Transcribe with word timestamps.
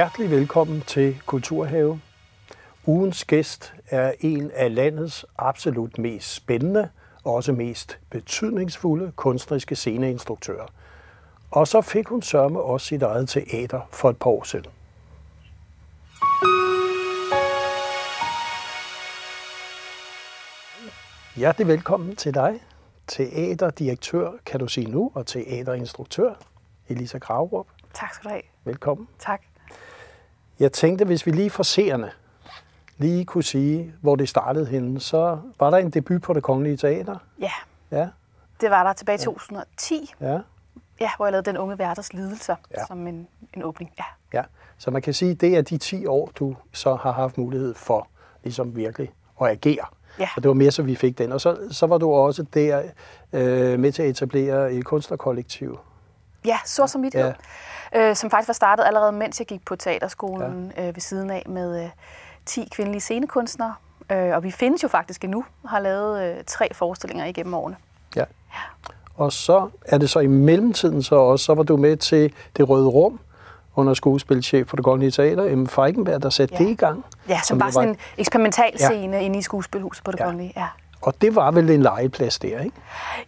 Hjertelig 0.00 0.30
velkommen 0.30 0.80
til 0.80 1.20
Kulturhave. 1.26 2.00
Ugens 2.86 3.24
gæst 3.24 3.74
er 3.88 4.12
en 4.20 4.50
af 4.50 4.74
landets 4.74 5.26
absolut 5.38 5.98
mest 5.98 6.34
spændende 6.34 6.88
og 7.24 7.34
også 7.34 7.52
mest 7.52 7.98
betydningsfulde 8.10 9.12
kunstneriske 9.16 9.76
sceneinstruktører. 9.76 10.66
Og 11.50 11.68
så 11.68 11.80
fik 11.80 12.06
hun 12.06 12.22
sørme 12.22 12.60
også 12.60 12.86
sit 12.86 13.02
eget 13.02 13.28
teater 13.28 13.80
for 13.92 14.10
et 14.10 14.16
par 14.16 14.30
år 14.30 14.42
siden. 14.44 14.66
Hjertelig 21.36 21.66
velkommen 21.66 22.16
til 22.16 22.34
dig, 22.34 22.60
teaterdirektør, 23.06 24.30
kan 24.46 24.60
du 24.60 24.66
sige 24.66 24.90
nu, 24.90 25.12
og 25.14 25.26
teaterinstruktør, 25.26 26.34
Elisa 26.88 27.18
Gravrup. 27.18 27.66
Tak 27.94 28.14
skal 28.14 28.24
du 28.24 28.28
have. 28.28 28.42
Velkommen. 28.64 29.08
Tak. 29.18 29.49
Jeg 30.60 30.72
tænkte, 30.72 31.04
hvis 31.04 31.26
vi 31.26 31.30
lige 31.30 31.50
for 31.50 31.62
seerne 31.62 32.10
lige 32.98 33.24
kunne 33.24 33.44
sige, 33.44 33.94
hvor 34.00 34.16
det 34.16 34.28
startede 34.28 34.66
henne, 34.66 35.00
så 35.00 35.38
var 35.60 35.70
der 35.70 35.78
en 35.78 35.90
debut 35.90 36.22
på 36.22 36.32
det 36.32 36.42
Kongelige 36.42 36.76
Teater. 36.76 37.16
Ja, 37.40 37.50
Ja, 37.90 38.08
det 38.60 38.70
var 38.70 38.82
der 38.84 38.92
tilbage 38.92 39.16
i 39.16 39.24
2010, 39.24 40.12
ja, 40.20 40.38
ja, 41.00 41.10
hvor 41.16 41.26
jeg 41.26 41.32
lavede 41.32 41.50
Den 41.50 41.56
unge 41.58 41.78
værters 41.78 42.12
lidelser 42.12 42.56
Ja. 42.76 42.86
som 42.86 43.06
en, 43.06 43.28
en 43.54 43.62
åbning. 43.62 43.90
Ja. 43.98 44.04
ja. 44.38 44.42
Så 44.78 44.90
man 44.90 45.02
kan 45.02 45.14
sige, 45.14 45.34
det 45.34 45.56
er 45.56 45.62
de 45.62 45.78
10 45.78 46.06
år, 46.06 46.30
du 46.38 46.56
så 46.72 46.94
har 46.94 47.12
haft 47.12 47.38
mulighed 47.38 47.74
for 47.74 48.08
ligesom 48.44 48.76
virkelig 48.76 49.12
at 49.42 49.46
agere. 49.48 49.84
Ja. 50.18 50.28
Og 50.36 50.42
det 50.42 50.48
var 50.48 50.54
mere, 50.54 50.70
så 50.70 50.82
vi 50.82 50.94
fik 50.94 51.18
den. 51.18 51.32
Og 51.32 51.40
så, 51.40 51.58
så 51.70 51.86
var 51.86 51.98
du 51.98 52.12
også 52.12 52.42
der 52.42 52.82
øh, 53.32 53.78
med 53.80 53.92
til 53.92 54.02
at 54.02 54.08
etablere 54.08 54.72
et 54.72 54.84
kunstnerkollektiv. 54.84 55.78
Ja, 56.44 56.58
sort 56.64 56.90
som 56.90 57.04
Ja. 57.04 57.32
ja. 57.94 58.08
øh, 58.10 58.16
som 58.16 58.30
faktisk 58.30 58.48
var 58.48 58.52
startet 58.54 58.84
allerede, 58.84 59.12
mens 59.12 59.38
jeg 59.40 59.46
gik 59.46 59.64
på 59.64 59.76
teaterskolen 59.76 60.72
ja. 60.76 60.88
øh, 60.88 60.96
ved 60.96 61.00
siden 61.00 61.30
af 61.30 61.42
med 61.48 61.84
øh, 61.84 61.90
10 62.46 62.68
kvindelige 62.72 63.00
scenekunstnere. 63.00 63.74
Øh, 64.12 64.34
og 64.36 64.42
vi 64.42 64.50
findes 64.50 64.82
jo 64.82 64.88
faktisk 64.88 65.24
endnu, 65.24 65.44
har 65.66 65.80
lavet 65.80 66.22
øh, 66.24 66.36
tre 66.46 66.74
forestillinger 66.74 67.24
igennem 67.24 67.54
årene. 67.54 67.76
Ja. 68.16 68.24
Og 69.16 69.32
så 69.32 69.68
er 69.84 69.98
det 69.98 70.10
så 70.10 70.20
i 70.20 70.26
mellemtiden 70.26 71.02
så 71.02 71.14
også, 71.14 71.44
så 71.44 71.54
var 71.54 71.62
du 71.62 71.76
med 71.76 71.96
til 71.96 72.32
Det 72.56 72.68
Røde 72.68 72.88
Rum, 72.88 73.20
under 73.76 73.94
skuespilchef 73.94 74.66
på 74.66 74.76
det 74.76 74.84
Kongelige 74.84 75.10
Teater, 75.10 75.44
Emma 75.44 75.66
Feigenberg, 75.68 76.22
der 76.22 76.30
satte 76.30 76.54
Ja. 76.54 76.64
det 76.64 76.70
i 76.70 76.74
gang. 76.74 77.04
Ja, 77.28 77.40
som 77.44 77.58
jo 77.58 77.64
var 77.64 77.70
sådan 77.70 77.88
en 77.88 77.96
eksperimental 78.18 78.78
scene 78.78 79.16
ja. 79.16 79.22
inde 79.22 79.38
i 79.38 79.42
skuespilhuset 79.42 80.04
på 80.04 80.12
det 80.12 80.18
Ja. 80.18 80.24
ja. 80.24 80.30
kongelige. 80.30 80.52
Ja. 80.56 80.66
Og 81.02 81.14
det 81.20 81.34
var 81.34 81.50
vel 81.50 81.70
en 81.70 81.82
legeplads 81.82 82.38
der, 82.38 82.60
ikke? 82.60 82.76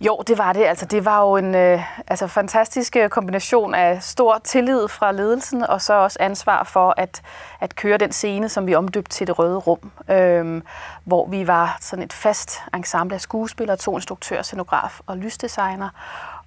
Jo, 0.00 0.22
det 0.26 0.38
var 0.38 0.52
det. 0.52 0.64
Altså, 0.64 0.86
det 0.86 1.04
var 1.04 1.20
jo 1.20 1.36
en 1.36 1.54
øh, 1.54 1.82
altså, 2.06 2.26
fantastisk 2.26 2.96
øh, 2.96 3.08
kombination 3.08 3.74
af 3.74 4.02
stor 4.02 4.40
tillid 4.44 4.88
fra 4.88 5.12
ledelsen, 5.12 5.62
og 5.62 5.82
så 5.82 5.94
også 5.94 6.18
ansvar 6.20 6.64
for 6.64 6.94
at, 6.96 7.22
at 7.60 7.76
køre 7.76 7.98
den 7.98 8.12
scene, 8.12 8.48
som 8.48 8.66
vi 8.66 8.74
omdøbte 8.74 9.10
til 9.10 9.26
det 9.26 9.38
røde 9.38 9.56
rum, 9.56 9.90
øh, 10.10 10.62
hvor 11.04 11.26
vi 11.26 11.46
var 11.46 11.78
sådan 11.80 12.04
et 12.04 12.12
fast 12.12 12.58
ensemble 12.74 13.14
af 13.14 13.20
skuespillere, 13.20 13.76
to 13.76 13.96
instruktører, 13.96 14.42
scenograf 14.42 15.00
og 15.06 15.16
lysdesigner, 15.16 15.88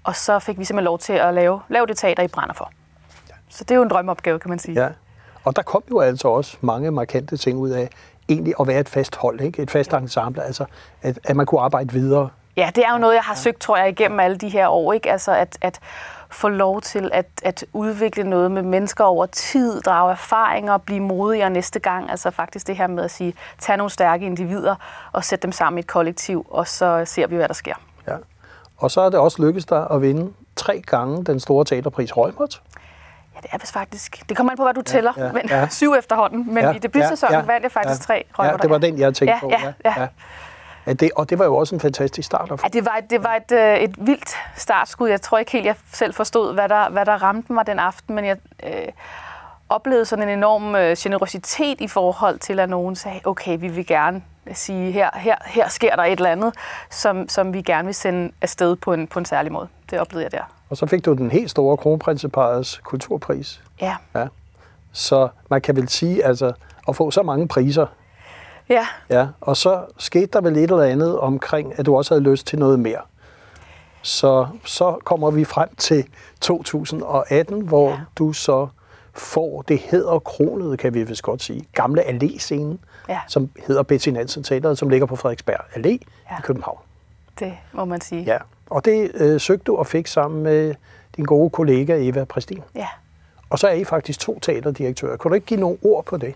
og 0.03 0.15
så 0.15 0.39
fik 0.39 0.59
vi 0.59 0.65
simpelthen 0.65 0.85
lov 0.85 0.99
til 0.99 1.13
at 1.13 1.33
lave, 1.33 1.61
lave 1.69 1.85
det 1.87 1.97
teater, 1.97 2.23
I 2.23 2.27
brænder 2.27 2.53
for. 2.53 2.71
Så 3.49 3.63
det 3.63 3.71
er 3.71 3.75
jo 3.75 3.83
en 3.83 3.89
drømmeopgave, 3.89 4.39
kan 4.39 4.49
man 4.49 4.59
sige. 4.59 4.81
Ja. 4.81 4.89
Og 5.43 5.55
der 5.55 5.61
kom 5.61 5.83
jo 5.89 5.99
altså 5.99 6.27
også 6.27 6.57
mange 6.61 6.91
markante 6.91 7.37
ting 7.37 7.57
ud 7.57 7.69
af 7.69 7.89
egentlig 8.29 8.53
at 8.59 8.67
være 8.67 8.79
et 8.79 8.89
fast 8.89 9.15
hold, 9.15 9.41
ikke? 9.41 9.61
et 9.61 9.71
fast 9.71 9.93
ensemble, 9.93 10.43
altså 10.43 10.65
at, 11.01 11.19
at 11.23 11.35
man 11.35 11.45
kunne 11.45 11.61
arbejde 11.61 11.93
videre. 11.93 12.29
Ja, 12.57 12.71
det 12.75 12.83
er 12.85 12.91
jo 12.91 12.97
noget, 12.97 13.13
jeg 13.15 13.23
har 13.23 13.35
søgt, 13.35 13.59
tror 13.59 13.77
jeg, 13.77 13.89
igennem 13.89 14.19
alle 14.19 14.37
de 14.37 14.49
her 14.49 14.67
år. 14.67 14.93
Ikke? 14.93 15.11
Altså 15.11 15.31
at, 15.31 15.57
at 15.61 15.79
få 16.29 16.49
lov 16.49 16.81
til 16.81 17.09
at, 17.13 17.25
at 17.43 17.65
udvikle 17.73 18.23
noget 18.23 18.51
med 18.51 18.61
mennesker 18.61 19.03
over 19.03 19.25
tid, 19.25 19.81
drage 19.81 20.11
erfaringer, 20.11 20.77
blive 20.77 20.99
modigere 20.99 21.49
næste 21.49 21.79
gang. 21.79 22.09
Altså 22.09 22.31
faktisk 22.31 22.67
det 22.67 22.77
her 22.77 22.87
med 22.87 23.03
at 23.03 23.11
sige, 23.11 23.33
tag 23.59 23.77
nogle 23.77 23.89
stærke 23.89 24.25
individer 24.25 24.75
og 25.11 25.23
sætte 25.23 25.43
dem 25.43 25.51
sammen 25.51 25.77
i 25.77 25.79
et 25.79 25.87
kollektiv, 25.87 26.45
og 26.49 26.67
så 26.67 27.03
ser 27.05 27.27
vi, 27.27 27.35
hvad 27.35 27.47
der 27.47 27.53
sker. 27.53 27.75
Ja. 28.07 28.15
Og 28.77 28.91
så 28.91 29.01
er 29.01 29.09
det 29.09 29.19
også 29.19 29.41
lykkedes 29.41 29.65
dig 29.65 29.87
at 29.91 30.01
vinde 30.01 30.33
tre 30.55 30.81
gange 30.87 31.23
den 31.23 31.39
store 31.39 31.65
teaterpris 31.65 32.17
Rømert. 32.17 32.61
Ja, 33.35 33.39
det 33.41 33.49
er 33.51 33.57
vist 33.57 33.73
faktisk... 33.73 34.23
Det 34.29 34.37
kommer 34.37 34.51
an 34.51 34.57
på, 34.57 34.63
hvad 34.63 34.73
du 34.73 34.81
tæller, 34.81 35.13
ja, 35.17 35.31
men 35.31 35.41
ja. 35.49 35.67
syv 35.79 35.93
efterhånden. 35.93 36.53
Men 36.53 36.63
Ja, 36.63 36.71
i 36.71 36.79
debutsæsonen 36.79 37.31
ja, 37.31 37.37
ja, 37.37 37.45
ja, 37.45 37.51
vandt 37.51 37.63
jeg 37.63 37.71
faktisk 37.71 38.09
ja. 38.09 38.13
tre 38.13 38.25
Ja, 38.37 38.43
røgter. 38.43 38.57
det 38.57 38.69
var 38.69 38.77
den, 38.77 38.99
jeg 38.99 39.15
tænkte 39.15 39.33
ja, 39.33 39.39
på. 39.39 39.49
Ja, 39.49 39.73
ja. 39.85 40.01
ja. 40.01 40.07
Ja, 40.87 40.93
det, 40.93 41.11
og 41.15 41.29
det 41.29 41.39
var 41.39 41.45
jo 41.45 41.55
også 41.55 41.75
en 41.75 41.81
fantastisk 41.81 42.25
start. 42.25 42.49
Ja, 42.63 42.67
det 42.67 42.85
var, 42.85 42.95
et, 42.95 43.09
det 43.09 43.23
var 43.23 43.35
et, 43.35 43.51
øh, 43.51 43.77
et 43.77 44.07
vildt 44.07 44.35
startskud. 44.55 45.09
Jeg 45.09 45.21
tror 45.21 45.37
ikke 45.37 45.51
helt, 45.51 45.65
jeg 45.65 45.75
selv 45.93 46.13
forstod, 46.13 46.53
hvad 46.53 46.69
der, 46.69 46.89
hvad 46.89 47.05
der 47.05 47.23
ramte 47.23 47.53
mig 47.53 47.67
den 47.67 47.79
aften, 47.79 48.15
men 48.15 48.25
jeg 48.25 48.37
øh, 48.63 48.71
oplevede 49.69 50.05
sådan 50.05 50.29
en 50.29 50.37
enorm 50.37 50.75
øh, 50.75 50.95
generositet 50.99 51.81
i 51.81 51.87
forhold 51.87 52.39
til, 52.39 52.59
at 52.59 52.69
nogen 52.69 52.95
sagde, 52.95 53.19
okay, 53.23 53.57
vi 53.59 53.67
vil 53.67 53.85
gerne 53.87 54.21
sige, 54.53 54.91
her, 54.91 55.09
her, 55.13 55.35
her 55.45 55.67
sker 55.69 55.95
der 55.95 56.03
et 56.03 56.11
eller 56.11 56.31
andet, 56.31 56.53
som, 56.89 57.29
som 57.29 57.53
vi 57.53 57.61
gerne 57.61 57.85
vil 57.85 57.95
sende 57.95 58.31
afsted 58.41 58.75
på 58.75 58.93
en, 58.93 59.07
på 59.07 59.19
en 59.19 59.25
særlig 59.25 59.51
måde. 59.51 59.67
Det 59.91 59.99
oplevede 59.99 60.23
jeg 60.23 60.31
der. 60.31 60.54
Og 60.69 60.77
så 60.77 60.85
fik 60.85 61.05
du 61.05 61.13
den 61.13 61.31
helt 61.31 61.49
store 61.51 61.77
kronprinseparets 61.77 62.77
kulturpris. 62.83 63.61
Ja, 63.81 63.95
Ja. 64.15 64.27
Så 64.91 65.27
man 65.49 65.61
kan 65.61 65.75
vel 65.75 65.89
sige, 65.89 66.25
altså, 66.25 66.51
at 66.87 66.95
få 66.95 67.11
så 67.11 67.23
mange 67.23 67.47
priser, 67.47 67.85
ja. 68.69 68.87
Ja, 69.09 69.27
og 69.41 69.57
så 69.57 69.85
skete 69.97 70.25
der 70.25 70.41
vel 70.41 70.57
et 70.57 70.63
eller 70.63 70.83
andet 70.83 71.19
omkring, 71.19 71.79
at 71.79 71.85
du 71.85 71.95
også 71.97 72.13
havde 72.13 72.23
lyst 72.23 72.47
til 72.47 72.59
noget 72.59 72.79
mere. 72.79 73.01
Så, 74.01 74.47
så 74.65 74.97
kommer 75.03 75.31
vi 75.31 75.45
frem 75.45 75.75
til 75.75 76.05
2018, 76.41 77.61
hvor 77.61 77.89
ja. 77.89 77.99
Du 78.15 78.33
så 78.33 78.67
får 79.13 79.61
det 79.61 79.79
hedder 79.79 80.19
kronet, 80.19 80.79
kan 80.79 80.93
vi 80.93 81.03
vist 81.03 81.23
godt 81.23 81.41
sige, 81.43 81.65
gamle 81.73 82.01
allé-scenen, 82.01 82.79
Ja. 83.09 83.19
som 83.27 83.49
hedder 83.67 83.83
Betty 83.83 84.09
Nansen 84.09 84.43
Teateret, 84.43 84.77
som 84.77 84.89
ligger 84.89 85.07
på 85.07 85.15
Frederiksberg 85.15 85.59
Allé. 85.75 85.89
Ja. 86.31 86.37
i 86.39 86.41
København. 86.43 86.79
Det 87.39 87.53
må 87.73 87.85
man 87.85 88.01
sige. 88.01 88.23
Ja, 88.23 88.37
og 88.69 88.85
det 88.85 89.11
øh, 89.13 89.39
søgte 89.39 89.63
du 89.63 89.75
og 89.75 89.87
fik 89.87 90.07
sammen 90.07 90.43
med 90.43 90.75
din 91.15 91.25
gode 91.25 91.49
kollega 91.49 91.97
Eva 91.99 92.23
Præstin. 92.23 92.63
ja. 92.75 92.87
Og 93.49 93.59
så 93.59 93.67
er 93.67 93.73
I 93.73 93.83
faktisk 93.83 94.19
to 94.19 94.39
teaterdirektører. 94.39 95.17
Kunne 95.17 95.29
du 95.29 95.35
ikke 95.35 95.47
give 95.47 95.59
nogle 95.59 95.77
ord 95.83 96.05
på 96.05 96.17
det? 96.17 96.35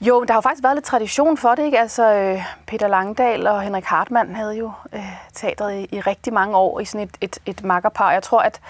Jo, 0.00 0.24
der 0.24 0.32
har 0.32 0.36
jo 0.36 0.40
faktisk 0.40 0.62
været 0.62 0.76
lidt 0.76 0.84
tradition 0.84 1.36
for 1.36 1.54
det, 1.54 1.64
ikke? 1.64 1.78
Altså, 1.78 2.14
øh, 2.14 2.42
Peter 2.66 2.88
Langdal 2.88 3.46
og 3.46 3.62
Henrik 3.62 3.84
Hartmann 3.84 4.34
havde 4.34 4.56
jo 4.56 4.72
øh, 4.92 5.00
teatret 5.34 5.74
i, 5.74 5.88
i 5.96 6.00
rigtig 6.00 6.32
mange 6.32 6.56
år 6.56 6.80
i 6.80 6.84
sådan 6.84 7.04
et, 7.06 7.16
et, 7.20 7.38
et 7.46 7.64
makkerpar. 7.64 8.12
Jeg 8.12 8.22
tror, 8.22 8.40
at 8.40 8.60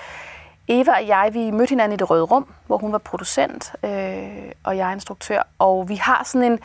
Eva 0.68 0.92
og 0.92 1.06
jeg, 1.06 1.30
vi 1.32 1.50
mødte 1.50 1.70
hinanden 1.70 1.92
i 1.92 1.96
det 1.96 2.10
røde 2.10 2.22
rum, 2.22 2.46
hvor 2.66 2.78
hun 2.78 2.92
var 2.92 2.98
producent, 2.98 3.72
øh, 3.82 4.52
og 4.64 4.76
jeg 4.76 4.88
er 4.88 4.92
instruktør. 4.92 5.42
Og 5.58 5.88
vi 5.88 5.94
har 5.94 6.22
sådan 6.24 6.52
en, 6.52 6.58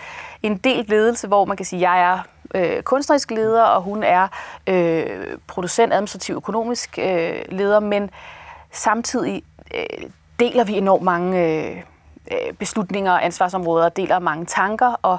en 0.44 0.58
delt 0.58 0.90
ledelse, 0.90 1.28
hvor 1.28 1.46
man 1.46 1.58
kan 1.58 1.66
sige, 1.66 1.80
at 1.80 1.82
jeg 1.82 2.02
er 2.02 2.20
øh, 2.56 2.84
kunstnerisk 2.84 3.32
leder, 3.32 3.64
og 3.64 3.82
hun 3.82 4.04
er 4.04 4.28
øh, 4.68 5.38
producent, 5.48 5.94
administrativ, 5.94 6.36
økonomisk 6.36 7.00
øh, 7.02 7.42
leder, 7.50 7.80
men 7.80 8.10
samtidig 8.72 9.44
øh, 9.76 10.10
deler 10.40 10.64
vi 10.64 10.78
enormt 10.78 11.04
mange 11.04 11.40
øh, 11.40 11.78
øh 12.32 12.54
beslutninger 12.54 13.12
og 13.12 13.26
ansvarsområder, 13.26 13.86
og 13.86 13.96
deler 13.96 14.20
mange 14.20 14.46
tanker, 14.46 14.96
og 15.02 15.18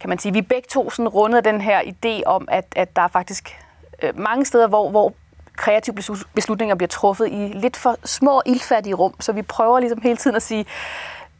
kan 0.00 0.08
man 0.08 0.18
sige, 0.18 0.32
vi 0.32 0.42
begge 0.42 0.68
to 0.70 0.90
sådan 0.90 1.08
rundet 1.08 1.44
den 1.44 1.60
her 1.60 1.80
idé 1.80 2.22
om, 2.26 2.48
at, 2.50 2.64
at 2.76 2.96
der 2.96 3.02
er 3.02 3.08
faktisk 3.08 3.56
øh, 4.02 4.18
mange 4.18 4.44
steder, 4.44 4.66
hvor, 4.68 4.90
hvor 4.90 5.12
kreative 5.56 5.96
beslutninger 6.34 6.74
bliver 6.74 6.88
truffet 6.88 7.28
i 7.28 7.52
lidt 7.54 7.76
for 7.76 7.96
små, 8.04 8.42
ildfattige 8.46 8.94
rum, 8.94 9.14
så 9.20 9.32
vi 9.32 9.42
prøver 9.42 9.80
ligesom 9.80 10.00
hele 10.02 10.16
tiden 10.16 10.36
at 10.36 10.42
sige, 10.42 10.66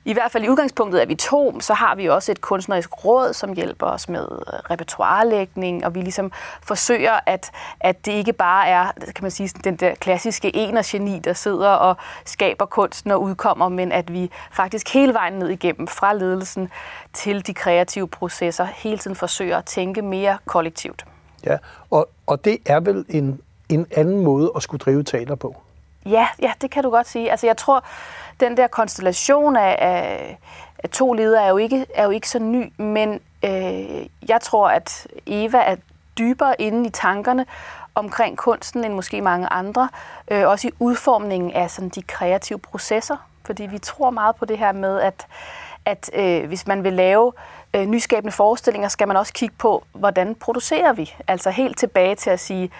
i 0.07 0.13
hvert 0.13 0.33
fald 0.33 0.45
i 0.45 0.49
udgangspunktet 0.49 1.03
er 1.03 1.07
vi 1.07 1.15
to, 1.15 1.61
så 1.61 1.75
har 1.75 1.95
vi 1.95 2.09
også 2.09 2.33
et 2.33 2.41
kunstnerisk 2.41 3.05
råd, 3.05 3.33
som 3.33 3.53
hjælper 3.53 3.87
os 3.87 4.09
med 4.09 4.23
øh, 4.23 4.71
repertoirelægning, 4.71 5.85
og 5.87 5.95
vi 5.95 6.01
ligesom 6.01 6.33
forsøger, 6.63 7.21
at, 7.27 7.51
at 7.81 8.07
det 8.07 8.13
ikke 8.13 8.33
bare 8.33 8.69
er, 8.69 8.93
kan 9.01 9.23
man 9.23 9.31
sige, 9.31 9.49
den 9.65 9.77
der 9.77 9.95
klassiske 9.95 10.57
energeni, 10.57 11.19
der 11.19 11.33
sidder 11.33 11.69
og 11.69 11.97
skaber 12.25 12.67
kunsten 12.67 13.11
og 13.11 13.23
udkommer, 13.23 13.69
men 13.69 13.93
at 13.93 14.13
vi 14.13 14.31
faktisk 14.53 14.95
hele 14.95 15.15
vejen 15.15 15.33
ned 15.33 15.49
igennem, 15.49 15.89
fra 15.89 16.13
ledelsen 16.13 16.69
til 17.13 17.47
de 17.47 17.55
kreative 17.55 18.09
processer, 18.09 18.65
hele 18.65 18.99
tiden 18.99 19.17
forsøger 19.17 19.59
at 19.59 19.65
tænke 19.65 20.03
mere 20.03 20.39
kollektivt. 20.45 21.05
Ja, 21.47 21.59
og, 21.91 22.09
og 22.27 22.45
det 22.45 22.59
er 22.67 22.81
vel 22.81 23.05
en, 23.09 23.41
en 23.69 23.87
anden 23.97 24.21
måde 24.21 24.53
at 24.57 24.63
skulle 24.63 24.79
drive 24.79 25.03
teater 25.03 25.35
på. 25.35 25.57
Ja, 26.07 26.29
ja, 26.43 26.53
det 26.61 26.71
kan 26.71 26.83
du 26.83 26.91
godt 26.91 27.09
sige. 27.09 27.31
Altså, 27.31 27.47
jeg 27.47 27.57
tror, 27.57 27.85
den 28.41 28.57
der 28.57 28.67
konstellation 28.67 29.57
af, 29.57 29.77
af, 29.79 30.39
af 30.79 30.91
to 30.91 31.13
ledere 31.13 31.45
er 31.45 31.49
jo 31.49 31.57
ikke, 31.57 31.87
er 31.95 32.05
jo 32.05 32.11
ikke 32.11 32.29
så 32.29 32.39
ny, 32.39 32.73
men 32.81 33.21
øh, 33.45 34.07
jeg 34.29 34.41
tror, 34.43 34.69
at 34.69 35.07
Eva 35.27 35.59
er 35.59 35.77
dybere 36.19 36.61
inde 36.61 36.87
i 36.87 36.91
tankerne 36.91 37.47
omkring 37.95 38.37
kunsten 38.37 38.85
end 38.85 38.95
måske 38.95 39.21
mange 39.21 39.47
andre. 39.47 39.89
Øh, 40.31 40.49
også 40.49 40.69
i 40.69 40.73
udformningen 40.79 41.53
af 41.53 41.71
sådan, 41.71 41.89
de 41.89 42.03
kreative 42.03 42.59
processer. 42.59 43.17
Fordi 43.45 43.67
vi 43.67 43.79
tror 43.79 44.11
meget 44.11 44.37
på 44.37 44.45
det 44.45 44.59
her 44.59 44.73
med, 44.73 45.01
at, 45.01 45.27
at 45.85 46.11
øh, 46.15 46.47
hvis 46.47 46.67
man 46.67 46.85
vil 46.85 46.93
lave 46.93 47.33
øh, 47.75 47.87
nyskabende 47.87 48.33
forestillinger, 48.33 48.89
skal 48.89 49.09
man 49.09 49.17
også 49.17 49.33
kigge 49.33 49.55
på, 49.59 49.85
hvordan 49.93 50.35
producerer 50.35 50.93
vi? 50.93 51.15
Altså 51.29 51.51
helt 51.51 51.79
tilbage 51.79 52.15
til 52.15 52.31
at 52.31 52.41
sige, 52.41 52.71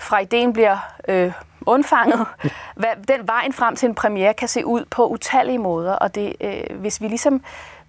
fra 0.00 0.18
ideen 0.18 0.52
bliver 0.52 0.78
øh, 1.08 1.32
undfanget, 1.66 2.26
hvad 2.80 2.88
den 3.08 3.28
vejen 3.28 3.52
frem 3.52 3.76
til 3.76 3.88
en 3.88 3.94
premiere 3.94 4.34
kan 4.34 4.48
se 4.48 4.66
ud 4.66 4.84
på 4.90 5.08
utallige 5.08 5.58
måder. 5.58 5.92
Og 5.92 6.14
det, 6.14 6.36
øh, 6.40 6.80
hvis 6.80 7.00
vi 7.00 7.08
ligesom 7.08 7.42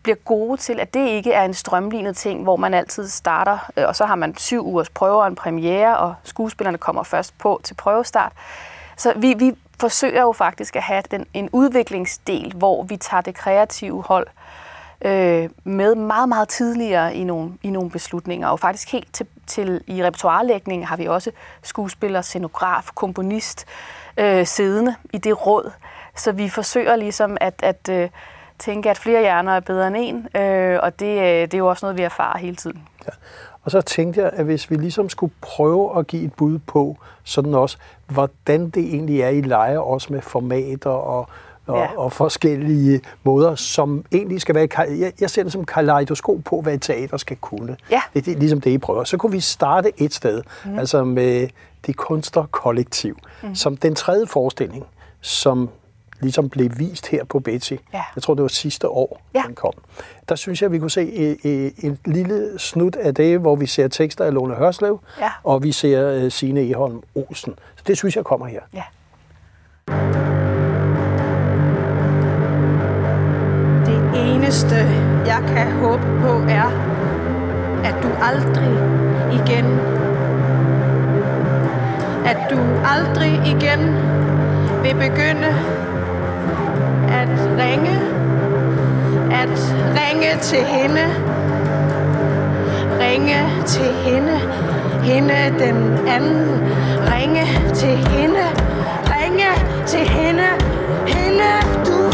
bliver 0.03 0.15
gode 0.15 0.57
til, 0.57 0.79
at 0.79 0.93
det 0.93 1.07
ikke 1.07 1.33
er 1.33 1.43
en 1.45 1.53
strømlignet 1.53 2.17
ting, 2.17 2.43
hvor 2.43 2.55
man 2.55 2.73
altid 2.73 3.07
starter, 3.07 3.71
øh, 3.77 3.87
og 3.87 3.95
så 3.95 4.05
har 4.05 4.15
man 4.15 4.37
syv 4.37 4.67
ugers 4.67 4.89
prøver 4.89 5.21
og 5.21 5.27
en 5.27 5.35
premiere, 5.35 5.97
og 5.97 6.15
skuespillerne 6.23 6.77
kommer 6.77 7.03
først 7.03 7.37
på 7.37 7.61
til 7.63 7.73
prøvestart. 7.73 8.31
Så 8.97 9.13
vi, 9.15 9.33
vi 9.33 9.53
forsøger 9.79 10.21
jo 10.21 10.31
faktisk 10.31 10.75
at 10.75 10.83
have 10.83 11.03
den, 11.11 11.25
en 11.33 11.49
udviklingsdel, 11.51 12.53
hvor 12.55 12.83
vi 12.83 12.97
tager 12.97 13.21
det 13.21 13.35
kreative 13.35 14.03
hold 14.03 14.27
øh, 14.27 14.40
Øh, 15.05 15.49
med 15.63 15.95
meget, 15.95 16.29
meget 16.29 16.49
tidligere 16.49 17.15
i 17.15 17.23
nogle, 17.23 17.51
i 17.63 17.69
nogle 17.69 17.89
beslutninger. 17.89 18.47
Og 18.47 18.59
faktisk 18.59 18.91
helt 18.91 19.13
til, 19.13 19.27
til 19.47 19.81
i 19.87 20.03
repertoirelægningen 20.03 20.87
har 20.87 20.97
vi 20.97 21.05
også 21.05 21.31
skuespiller, 21.63 22.21
scenograf, 22.21 22.89
komponist 22.95 23.65
øh, 24.17 24.45
siddende 24.45 24.95
i 25.13 25.17
det 25.17 25.45
råd. 25.45 25.71
Så 26.15 26.31
vi 26.31 26.49
forsøger 26.49 26.95
ligesom 26.95 27.37
at, 27.41 27.53
at 27.63 27.89
øh, 27.89 28.09
tænke, 28.59 28.89
at 28.89 28.97
flere 28.97 29.21
hjerner 29.21 29.51
er 29.51 29.59
bedre 29.59 29.87
end 29.87 29.95
en, 29.99 30.41
øh, 30.41 30.79
og 30.83 30.99
det, 30.99 31.17
øh, 31.19 31.23
det 31.23 31.53
er 31.53 31.57
jo 31.57 31.67
også 31.67 31.85
noget, 31.85 31.97
vi 31.97 32.03
erfarer 32.03 32.37
hele 32.37 32.55
tiden. 32.55 32.87
Ja. 33.07 33.11
Og 33.63 33.71
så 33.71 33.81
tænkte 33.81 34.21
jeg, 34.21 34.29
at 34.33 34.45
hvis 34.45 34.71
vi 34.71 34.75
ligesom 34.75 35.09
skulle 35.09 35.33
prøve 35.41 35.99
at 35.99 36.07
give 36.07 36.25
et 36.25 36.33
bud 36.33 36.59
på, 36.59 36.97
sådan 37.23 37.53
også, 37.53 37.77
hvordan 38.07 38.69
det 38.69 38.83
egentlig 38.83 39.21
er, 39.21 39.29
I 39.29 39.41
leger 39.41 39.79
også 39.79 40.13
med 40.13 40.21
formater 40.21 40.89
og, 40.89 41.29
og, 41.67 41.77
ja. 41.77 41.97
og 41.97 42.13
forskellige 42.13 43.01
måder, 43.23 43.55
som 43.55 44.05
egentlig 44.11 44.41
skal 44.41 44.55
være... 44.55 44.67
Jeg, 44.77 45.13
jeg 45.21 45.29
ser 45.29 45.43
det 45.43 45.51
som 45.51 45.65
kaleidoskop 45.65 46.37
på, 46.45 46.61
hvad 46.61 46.73
et 46.73 46.81
teater 46.81 47.17
skal 47.17 47.37
kunne. 47.37 47.77
Ja. 47.91 48.01
Det, 48.13 48.27
er 48.27 48.39
ligesom 48.39 48.61
det, 48.61 48.71
I 48.71 48.77
prøver. 48.77 49.03
Så 49.03 49.17
kunne 49.17 49.31
vi 49.31 49.39
starte 49.39 49.91
et 49.97 50.13
sted, 50.13 50.43
mm. 50.65 50.79
altså 50.79 51.03
med 51.03 51.47
det 51.85 51.95
kunstnerkollektiv, 51.95 53.17
mm. 53.43 53.55
som 53.55 53.77
den 53.77 53.95
tredje 53.95 54.27
forestilling, 54.27 54.85
som 55.21 55.69
ligesom 56.21 56.49
blev 56.49 56.69
vist 56.77 57.07
her 57.07 57.23
på 57.23 57.39
Betty. 57.39 57.75
Ja. 57.93 58.01
Jeg 58.15 58.23
tror, 58.23 58.33
det 58.33 58.41
var 58.41 58.47
sidste 58.47 58.87
år, 58.87 59.21
ja. 59.33 59.43
den 59.47 59.55
kom. 59.55 59.73
Der 60.29 60.35
synes 60.35 60.61
jeg, 60.61 60.65
at 60.65 60.71
vi 60.71 60.79
kunne 60.79 60.91
se 60.91 61.37
en, 61.43 61.73
en 61.77 61.97
lille 62.05 62.59
snut 62.59 62.95
af 62.95 63.15
det, 63.15 63.39
hvor 63.39 63.55
vi 63.55 63.65
ser 63.65 63.87
tekster 63.87 64.25
af 64.25 64.33
Lone 64.33 64.55
Hørslev, 64.55 64.99
ja. 65.19 65.31
og 65.43 65.63
vi 65.63 65.71
ser 65.71 66.25
uh, 66.25 66.31
Signe 66.31 66.69
Eholm 66.69 67.01
Olsen. 67.15 67.53
Så 67.75 67.83
det 67.87 67.97
synes 67.97 68.15
jeg 68.15 68.23
kommer 68.23 68.47
her. 68.47 68.61
Ja. 68.73 68.83
Eneste, 74.15 74.75
jeg 75.25 75.43
kan 75.47 75.71
håbe 75.71 76.03
på, 76.21 76.43
er, 76.49 76.71
at 77.83 77.95
du 78.03 78.07
aldrig 78.21 78.73
igen, 79.33 79.79
at 82.25 82.37
du 82.49 82.57
aldrig 82.85 83.41
igen 83.45 83.95
vil 84.83 84.95
begynde 84.95 85.47
at 87.11 87.29
ringe, 87.57 87.99
at 89.31 89.75
ringe 89.99 90.39
til 90.41 90.63
hende, 90.63 91.05
ringe 92.99 93.63
til 93.65 93.93
hende, 94.05 94.39
hende 95.03 95.33
den 95.59 96.07
anden, 96.07 96.61
ringe 97.13 97.45
til 97.73 97.97
hende, 97.97 98.45
ringe 99.05 99.51
til 99.85 99.99
hende, 99.99 100.47
hende 101.07 101.51
du 101.85 102.10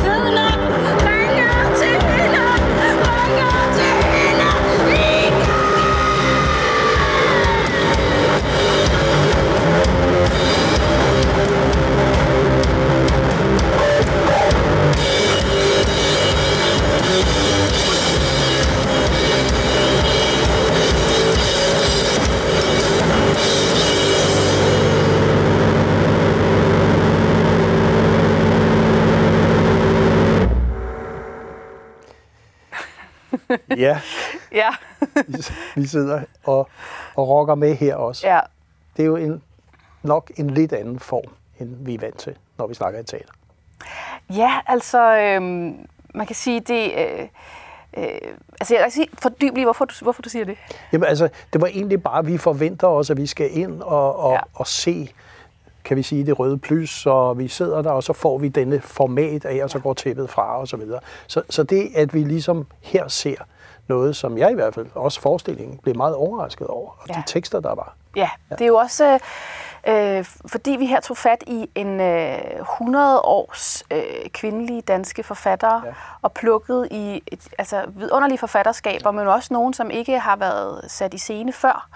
ja. 33.77 33.99
ja. 34.51 34.69
vi 35.75 35.87
sidder 35.87 36.21
og, 36.43 36.69
og 37.15 37.29
rocker 37.29 37.55
med 37.55 37.75
her 37.75 37.95
også. 37.95 38.27
Ja. 38.27 38.39
Det 38.97 39.03
er 39.03 39.07
jo 39.07 39.15
en, 39.15 39.41
nok 40.03 40.31
en 40.35 40.49
lidt 40.49 40.73
anden 40.73 40.99
form, 40.99 41.31
end 41.59 41.85
vi 41.85 41.93
er 41.93 41.99
vant 41.99 42.17
til, 42.17 42.37
når 42.57 42.67
vi 42.67 42.73
snakker 42.73 42.99
i 42.99 43.03
teater. 43.03 43.33
Ja, 44.29 44.59
altså, 44.67 45.17
øh, 45.17 45.41
man 46.15 46.27
kan 46.27 46.35
sige, 46.35 46.59
det... 46.59 46.91
Øh, 46.97 47.27
øh, 47.97 48.07
altså, 48.59 48.73
jeg 48.75 48.83
kan 48.83 48.91
sige, 48.91 49.07
fordyb 49.13 49.53
lige, 49.53 49.65
hvorfor 49.65 49.85
du, 49.85 49.93
hvorfor 50.01 50.21
du 50.21 50.29
siger 50.29 50.45
det. 50.45 50.57
Jamen, 50.91 51.07
altså, 51.07 51.29
det 51.53 51.61
var 51.61 51.67
egentlig 51.67 52.03
bare, 52.03 52.19
at 52.19 52.27
vi 52.27 52.37
forventer 52.37 52.87
os, 52.87 53.09
at 53.09 53.17
vi 53.17 53.27
skal 53.27 53.57
ind 53.57 53.81
og, 53.81 54.19
og, 54.19 54.33
ja. 54.33 54.39
og 54.53 54.67
se 54.67 55.13
kan 55.87 55.97
vi 55.97 56.03
sige, 56.03 56.25
det 56.25 56.39
røde 56.39 56.57
plus, 56.57 57.05
og 57.05 57.39
vi 57.39 57.47
sidder 57.47 57.81
der, 57.81 57.91
og 57.91 58.03
så 58.03 58.13
får 58.13 58.37
vi 58.37 58.47
denne 58.47 58.81
format 58.81 59.45
af, 59.45 59.63
og 59.63 59.69
så 59.69 59.79
går 59.79 59.93
tæppet 59.93 60.29
fra, 60.29 60.59
og 60.59 60.67
så 60.67 60.77
videre. 60.77 60.99
Så, 61.27 61.41
så 61.49 61.63
det, 61.63 61.89
at 61.95 62.13
vi 62.13 62.19
ligesom 62.19 62.67
her 62.81 63.07
ser 63.07 63.35
noget, 63.87 64.15
som 64.15 64.37
jeg 64.37 64.51
i 64.51 64.53
hvert 64.53 64.73
fald, 64.73 64.87
også 64.95 65.21
forestillingen, 65.21 65.79
blev 65.83 65.95
meget 65.95 66.15
overrasket 66.15 66.67
over, 66.67 66.91
og 66.99 67.09
ja. 67.09 67.13
de 67.13 67.23
tekster, 67.25 67.59
der 67.59 67.75
var. 67.75 67.95
Ja, 68.15 68.29
ja. 68.49 68.55
det 68.55 68.61
er 68.61 68.67
jo 68.67 68.75
også, 68.75 69.19
øh, 69.87 70.25
fordi 70.45 70.71
vi 70.71 70.85
her 70.85 70.99
tog 70.99 71.17
fat 71.17 71.43
i 71.47 71.69
en 71.75 71.99
øh, 71.99 72.37
100 72.59 73.21
års 73.21 73.83
øh, 73.91 74.01
kvindelige 74.33 74.81
danske 74.81 75.23
forfattere, 75.23 75.81
ja. 75.85 75.91
og 76.21 76.31
plukket 76.31 76.87
i 76.91 77.23
et, 77.27 77.47
altså, 77.57 77.83
vidunderlige 77.87 78.37
forfatterskaber, 78.37 79.11
men 79.11 79.27
også 79.27 79.53
nogen, 79.53 79.73
som 79.73 79.89
ikke 79.89 80.19
har 80.19 80.35
været 80.35 80.91
sat 80.91 81.13
i 81.13 81.17
scene 81.17 81.53
før, 81.53 81.89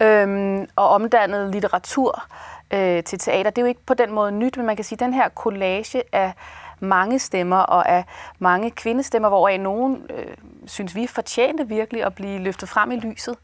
øh, 0.00 0.58
og 0.76 0.88
omdannet 0.88 1.50
litteratur 1.50 2.22
øh, 2.70 3.04
til 3.04 3.18
teater. 3.18 3.50
Det 3.50 3.58
er 3.58 3.62
jo 3.62 3.68
ikke 3.68 3.86
på 3.86 3.94
den 3.94 4.12
måde 4.12 4.32
nyt, 4.32 4.56
men 4.56 4.66
man 4.66 4.76
kan 4.76 4.84
sige, 4.84 4.96
at 4.96 5.00
den 5.00 5.14
her 5.14 5.28
collage 5.28 6.02
af 6.12 6.32
mange 6.80 7.18
stemmer 7.18 7.56
og 7.56 7.88
af 7.88 8.04
mange 8.38 8.70
kvindestemmer, 8.70 9.28
hvor 9.28 9.58
nogen 9.58 10.06
øh, 10.10 10.36
synes 10.66 10.94
vi 10.94 11.06
fortjente 11.06 11.68
virkelig 11.68 12.04
at 12.04 12.14
blive 12.14 12.38
løftet 12.38 12.68
frem 12.68 12.90
i 12.90 12.96
lyset. 12.96 13.36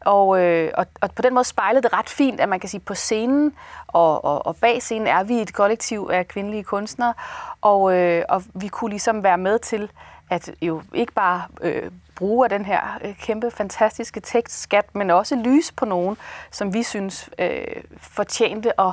Og, 0.00 0.42
øh, 0.42 0.70
og, 0.74 0.86
og 1.00 1.10
på 1.10 1.22
den 1.22 1.34
måde 1.34 1.44
spejlede 1.44 1.82
det 1.82 1.92
ret 1.92 2.08
fint, 2.08 2.40
at 2.40 2.48
man 2.48 2.60
kan 2.60 2.68
sige, 2.68 2.80
på 2.80 2.94
scenen 2.94 3.52
og, 3.86 4.24
og, 4.24 4.46
og 4.46 4.56
bag 4.56 4.82
scenen 4.82 5.06
er 5.06 5.22
vi 5.22 5.34
et 5.34 5.54
kollektiv 5.54 6.08
af 6.12 6.28
kvindelige 6.28 6.64
kunstnere, 6.64 7.14
og, 7.60 7.94
øh, 7.94 8.24
og 8.28 8.42
vi 8.54 8.68
kunne 8.68 8.90
ligesom 8.90 9.22
være 9.22 9.38
med 9.38 9.58
til 9.58 9.90
at 10.30 10.50
jo 10.62 10.82
ikke 10.94 11.12
bare 11.12 11.42
øh, 11.60 11.90
bruge 12.18 12.46
af 12.46 12.50
den 12.50 12.64
her 12.64 12.80
øh, 13.04 13.16
kæmpe, 13.16 13.50
fantastiske 13.50 14.20
tekstskat, 14.20 14.94
men 14.94 15.10
også 15.10 15.36
lys 15.36 15.72
på 15.72 15.84
nogen, 15.84 16.16
som 16.50 16.74
vi 16.74 16.82
synes 16.82 17.30
øh, 17.38 17.60
fortjente 17.98 18.80
at, 18.80 18.92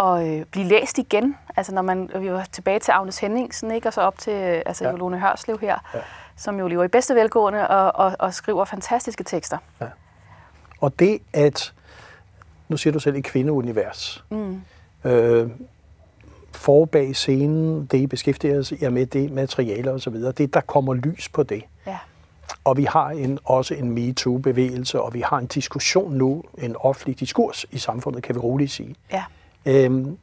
at 0.00 0.26
øh, 0.26 0.44
blive 0.44 0.66
læst 0.66 0.98
igen. 0.98 1.36
Altså 1.56 1.74
når 1.74 1.82
man, 1.82 2.10
vi 2.18 2.32
var 2.32 2.46
tilbage 2.52 2.78
til 2.78 2.92
Agnes 2.92 3.18
Henningsen, 3.18 3.70
ikke? 3.70 3.88
og 3.88 3.92
så 3.92 4.00
op 4.00 4.18
til 4.18 4.32
øh, 4.32 4.62
altså 4.66 4.84
ja. 4.84 4.90
Jolone 4.90 5.20
Hørslev 5.20 5.58
her, 5.58 5.78
ja. 5.94 5.98
som 6.36 6.58
jo 6.58 6.68
lever 6.68 6.84
i 6.84 6.88
bedste 6.88 7.14
velgående 7.14 7.68
og, 7.68 8.06
og, 8.06 8.16
og 8.18 8.34
skriver 8.34 8.64
fantastiske 8.64 9.24
tekster. 9.24 9.58
Ja. 9.80 9.86
Og 10.80 10.98
det 10.98 11.18
at, 11.32 11.72
nu 12.68 12.76
siger 12.76 12.92
du 12.92 12.98
selv 12.98 13.16
i 13.16 13.20
kvindeunivers, 13.20 14.24
mm. 14.30 14.60
øh, 15.04 15.50
for 16.52 16.84
bag 16.84 17.16
scenen, 17.16 17.86
det 17.86 17.98
I 17.98 18.06
beskæftiger 18.06 18.76
jer 18.82 18.90
med, 18.90 19.06
det 19.06 19.32
materiale 19.32 19.92
osv., 19.92 20.14
det 20.14 20.54
der 20.54 20.60
kommer 20.60 20.94
lys 20.94 21.28
på 21.28 21.42
det. 21.42 21.62
Og 22.64 22.76
vi 22.76 22.84
har 22.84 23.10
en, 23.10 23.38
også 23.44 23.74
en 23.74 23.90
MeToo-bevægelse, 23.90 25.00
og 25.00 25.14
vi 25.14 25.20
har 25.20 25.38
en 25.38 25.46
diskussion 25.46 26.12
nu, 26.12 26.42
en 26.58 26.76
offentlig 26.76 27.20
diskurs 27.20 27.66
i 27.70 27.78
samfundet, 27.78 28.22
kan 28.22 28.34
vi 28.34 28.40
roligt 28.40 28.70
sige. 28.70 28.94
Ja. 29.12 29.24
Øhm, 29.66 30.18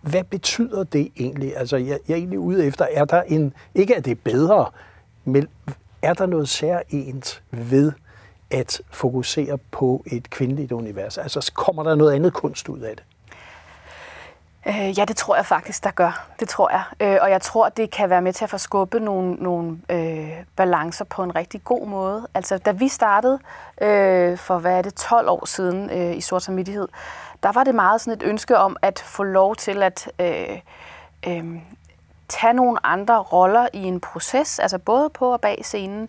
hvad 0.00 0.24
betyder 0.24 0.84
det 0.84 1.12
egentlig? 1.16 1.56
Altså, 1.56 1.76
jeg, 1.76 1.98
jeg 2.08 2.14
er 2.14 2.18
egentlig 2.18 2.38
ude 2.38 2.66
efter, 2.66 2.86
er 2.92 3.04
der 3.04 3.22
en, 3.22 3.54
ikke 3.74 3.96
at 3.96 4.04
det 4.04 4.10
er 4.10 4.20
bedre, 4.24 4.66
men 5.24 5.48
er 6.02 6.14
der 6.14 6.26
noget 6.26 6.48
særligt 6.48 7.42
ved 7.50 7.92
at 8.50 8.80
fokusere 8.90 9.58
på 9.70 10.04
et 10.06 10.30
kvindeligt 10.30 10.72
univers? 10.72 11.18
Altså, 11.18 11.52
kommer 11.54 11.82
der 11.82 11.94
noget 11.94 12.12
andet 12.12 12.32
kunst 12.32 12.68
ud 12.68 12.80
af 12.80 12.96
det? 12.96 13.04
Øh, 14.66 14.98
ja, 14.98 15.04
det 15.04 15.16
tror 15.16 15.36
jeg 15.36 15.46
faktisk, 15.46 15.84
der 15.84 15.90
gør. 15.90 16.26
Det 16.40 16.48
tror 16.48 16.70
jeg. 16.70 16.82
Øh, 17.00 17.18
og 17.22 17.30
jeg 17.30 17.42
tror, 17.42 17.68
det 17.68 17.90
kan 17.90 18.10
være 18.10 18.22
med 18.22 18.32
til 18.32 18.44
at 18.44 18.50
forskubbe 18.50 19.00
nogle, 19.00 19.34
nogle 19.34 19.78
øh, 19.90 20.30
balancer 20.56 21.04
på 21.04 21.22
en 21.22 21.36
rigtig 21.36 21.64
god 21.64 21.86
måde. 21.86 22.28
Altså, 22.34 22.58
da 22.58 22.70
vi 22.70 22.88
startede 22.88 23.38
øh, 23.82 24.38
for, 24.38 24.58
hvad 24.58 24.78
er 24.78 24.82
det, 24.82 24.94
12 24.94 25.28
år 25.28 25.44
siden 25.46 25.90
øh, 25.90 26.16
i 26.16 26.20
Sort 26.20 26.42
Samvittighed, 26.42 26.88
der 27.42 27.52
var 27.52 27.64
det 27.64 27.74
meget 27.74 28.00
sådan 28.00 28.22
et 28.22 28.26
ønske 28.26 28.58
om 28.58 28.76
at 28.82 28.98
få 28.98 29.22
lov 29.22 29.56
til 29.56 29.82
at 29.82 30.10
øh, 30.20 30.58
øh, 31.26 31.60
tage 32.28 32.52
nogle 32.52 32.86
andre 32.86 33.18
roller 33.18 33.68
i 33.72 33.82
en 33.82 34.00
proces, 34.00 34.58
altså 34.58 34.78
både 34.78 35.10
på 35.10 35.32
og 35.32 35.40
bag 35.40 35.60
scenen, 35.62 36.08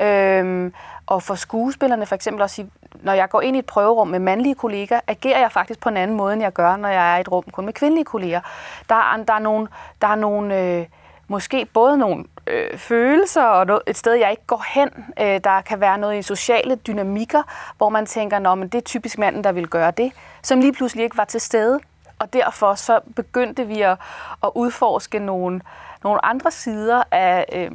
øh, 0.00 0.72
og 1.06 1.22
for 1.22 1.34
skuespillerne 1.34 2.06
for 2.06 2.14
eksempel 2.14 2.42
også 2.42 2.66
når 3.02 3.12
jeg 3.12 3.28
går 3.28 3.40
ind 3.40 3.56
i 3.56 3.58
et 3.58 3.66
prøverum 3.66 4.08
med 4.08 4.18
mandlige 4.18 4.54
kolleger, 4.54 5.00
agerer 5.06 5.38
jeg 5.38 5.52
faktisk 5.52 5.80
på 5.80 5.88
en 5.88 5.96
anden 5.96 6.16
måde, 6.16 6.32
end 6.32 6.42
jeg 6.42 6.52
gør, 6.52 6.76
når 6.76 6.88
jeg 6.88 7.12
er 7.12 7.16
i 7.16 7.20
et 7.20 7.32
rum 7.32 7.44
kun 7.52 7.64
med 7.64 7.72
kvindelige 7.72 8.04
kolleger. 8.04 8.40
Der 8.88 8.94
er, 8.94 9.24
der 9.24 9.34
er 9.34 9.38
nogle, 9.38 9.68
der 10.02 10.08
er 10.08 10.14
nogle 10.14 10.60
øh, 10.60 10.86
måske 11.28 11.64
både 11.64 11.98
nogle 11.98 12.24
øh, 12.46 12.78
følelser 12.78 13.42
og 13.42 13.66
noget, 13.66 13.82
et 13.86 13.96
sted, 13.96 14.12
jeg 14.12 14.30
ikke 14.30 14.46
går 14.46 14.64
hen. 14.74 14.88
Øh, 15.20 15.40
der 15.44 15.60
kan 15.60 15.80
være 15.80 15.98
noget 15.98 16.18
i 16.18 16.22
sociale 16.22 16.74
dynamikker, 16.74 17.42
hvor 17.76 17.88
man 17.88 18.06
tænker, 18.06 18.50
at 18.50 18.72
det 18.72 18.74
er 18.74 18.80
typisk 18.80 19.18
manden, 19.18 19.44
der 19.44 19.52
vil 19.52 19.68
gøre 19.68 19.90
det, 19.90 20.12
som 20.42 20.60
lige 20.60 20.72
pludselig 20.72 21.04
ikke 21.04 21.16
var 21.16 21.24
til 21.24 21.40
stede. 21.40 21.80
Og 22.18 22.32
derfor 22.32 22.74
så 22.74 23.00
begyndte 23.16 23.66
vi 23.66 23.80
at, 23.82 23.98
at 24.42 24.50
udforske 24.54 25.18
nogle, 25.18 25.60
nogle 26.04 26.24
andre 26.24 26.50
sider 26.50 27.02
af, 27.10 27.44
øh, 27.52 27.70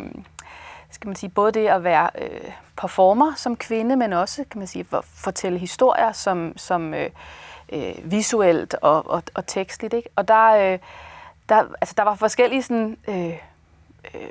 skal 0.92 1.08
man 1.08 1.16
sige, 1.16 1.30
både 1.30 1.52
det 1.52 1.68
at 1.68 1.84
være 1.84 2.10
øh, 2.22 2.52
performer 2.78 3.34
som 3.36 3.56
kvinde, 3.56 3.96
men 3.96 4.14
også 4.14 4.46
kan 4.52 4.60
man 4.60 4.68
sige, 4.68 4.86
at 4.94 5.06
fortælle 5.06 5.60
historier 5.60 6.12
som, 6.12 6.54
som 6.58 6.94
øh, 6.94 7.10
øh, 7.74 7.96
visuelt 8.04 8.76
og, 8.82 9.10
og, 9.10 9.24
og 9.34 9.48
tekstligt. 9.48 9.94
Ikke? 9.94 10.10
Og 10.16 10.28
der, 10.28 10.72
øh, 10.74 10.80
der, 11.50 11.64
altså, 11.82 11.94
der 11.98 12.04
var 12.04 12.16
forskellige 12.16 12.64
sådan, 12.64 12.98
øh, 13.08 13.34
øh, 14.16 14.30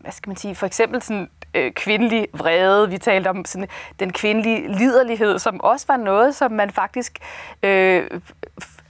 hvad 0.00 0.12
skal 0.12 0.30
man 0.30 0.36
sige, 0.36 0.54
for 0.54 0.66
eksempel 0.66 1.02
sådan 1.02 1.30
øh, 1.54 1.72
kvindelig 1.72 2.28
vrede. 2.32 2.90
Vi 2.90 2.98
talte 2.98 3.28
om 3.28 3.44
sådan, 3.44 3.68
den 4.00 4.12
kvindelige 4.12 4.68
liderlighed, 4.68 5.38
som 5.38 5.60
også 5.60 5.86
var 5.88 5.96
noget, 5.96 6.34
som 6.34 6.52
man 6.52 6.70
faktisk 6.70 7.18
øh, 7.62 8.20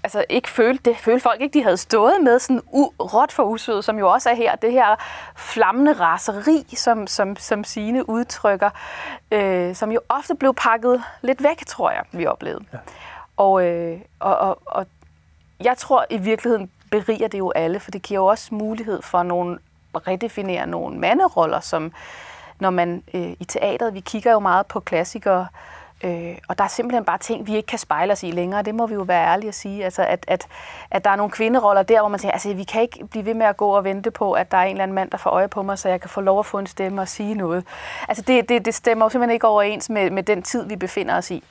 altså 0.06 0.24
ikke 0.28 0.48
følte, 0.48 0.90
det 0.90 0.98
følte 0.98 1.22
folk 1.22 1.40
ikke, 1.40 1.58
de 1.58 1.62
havde 1.62 1.76
stået 1.76 2.14
med 2.22 2.38
sådan 2.38 2.62
u, 2.72 2.84
råt 3.00 3.32
for 3.32 3.42
usødet, 3.42 3.84
som 3.84 3.98
jo 3.98 4.10
også 4.12 4.30
er 4.30 4.34
her, 4.34 4.56
det 4.56 4.72
her 4.72 4.96
flammende 5.36 5.92
raseri, 5.92 6.66
som, 6.76 7.06
som, 7.06 7.36
som 7.36 7.64
sine 7.64 8.08
udtrykker, 8.08 8.70
øh, 9.30 9.74
som 9.74 9.92
jo 9.92 10.00
ofte 10.08 10.34
blev 10.34 10.54
pakket 10.54 11.02
lidt 11.22 11.42
væk, 11.42 11.66
tror 11.66 11.90
jeg, 11.90 12.02
vi 12.12 12.26
oplevede. 12.26 12.64
Ja. 12.72 12.78
Og, 13.36 13.66
øh, 13.66 14.00
og, 14.18 14.36
og, 14.36 14.58
og 14.66 14.86
jeg 15.60 15.76
tror 15.76 16.06
i 16.10 16.18
virkeligheden 16.18 16.70
beriger 16.90 17.28
det 17.28 17.38
jo 17.38 17.50
alle, 17.50 17.80
for 17.80 17.90
det 17.90 18.02
giver 18.02 18.20
jo 18.20 18.26
også 18.26 18.54
mulighed 18.54 19.02
for 19.02 19.22
nogle 19.22 19.58
redefinere 19.94 20.66
nogle 20.66 20.98
manderoller, 20.98 21.60
som 21.60 21.92
når 22.60 22.70
man 22.70 23.02
øh, 23.14 23.30
i 23.40 23.44
teateret, 23.44 23.94
vi 23.94 24.00
kigger 24.00 24.32
jo 24.32 24.38
meget 24.38 24.66
på 24.66 24.80
klassikere, 24.80 25.40
Øh, 25.40 25.75
og 26.48 26.58
der 26.58 26.64
er 26.64 26.68
simpelthen 26.68 27.04
bare 27.04 27.18
ting, 27.18 27.46
vi 27.46 27.56
ikke 27.56 27.66
kan 27.66 27.78
spejle 27.78 28.12
os 28.12 28.22
i 28.22 28.30
længere. 28.30 28.62
Det 28.62 28.74
må 28.74 28.86
vi 28.86 28.94
jo 28.94 29.02
være 29.02 29.26
ærlige 29.26 29.48
at 29.48 29.54
sige. 29.54 29.84
Altså, 29.84 30.02
at, 30.02 30.24
at, 30.28 30.46
at 30.90 31.04
der 31.04 31.10
er 31.10 31.16
nogle 31.16 31.30
kvinderoller 31.30 31.82
der, 31.82 32.00
hvor 32.00 32.08
man 32.08 32.20
siger, 32.20 32.32
altså, 32.32 32.54
vi 32.54 32.64
kan 32.64 32.82
ikke 32.82 33.06
blive 33.06 33.24
ved 33.24 33.34
med 33.34 33.46
at 33.46 33.56
gå 33.56 33.68
og 33.68 33.84
vente 33.84 34.10
på, 34.10 34.32
at 34.32 34.50
der 34.50 34.56
er 34.58 34.62
en 34.62 34.70
eller 34.70 34.82
anden 34.82 34.94
mand, 34.94 35.10
der 35.10 35.18
får 35.18 35.30
øje 35.30 35.48
på 35.48 35.62
mig, 35.62 35.78
så 35.78 35.88
jeg 35.88 36.00
kan 36.00 36.10
få 36.10 36.20
lov 36.20 36.38
at 36.38 36.46
få 36.46 36.58
en 36.58 36.66
stemme 36.66 37.00
og 37.00 37.08
sige 37.08 37.34
noget. 37.34 37.64
Altså, 38.08 38.22
det, 38.22 38.48
det, 38.48 38.64
det 38.64 38.74
stemmer 38.74 39.04
jo 39.04 39.10
simpelthen 39.10 39.34
ikke 39.34 39.46
overens 39.46 39.90
med, 39.90 40.10
med 40.10 40.22
den 40.22 40.42
tid, 40.42 40.66
vi 40.66 40.76
befinder 40.76 41.16
os 41.16 41.30
i. 41.30 41.44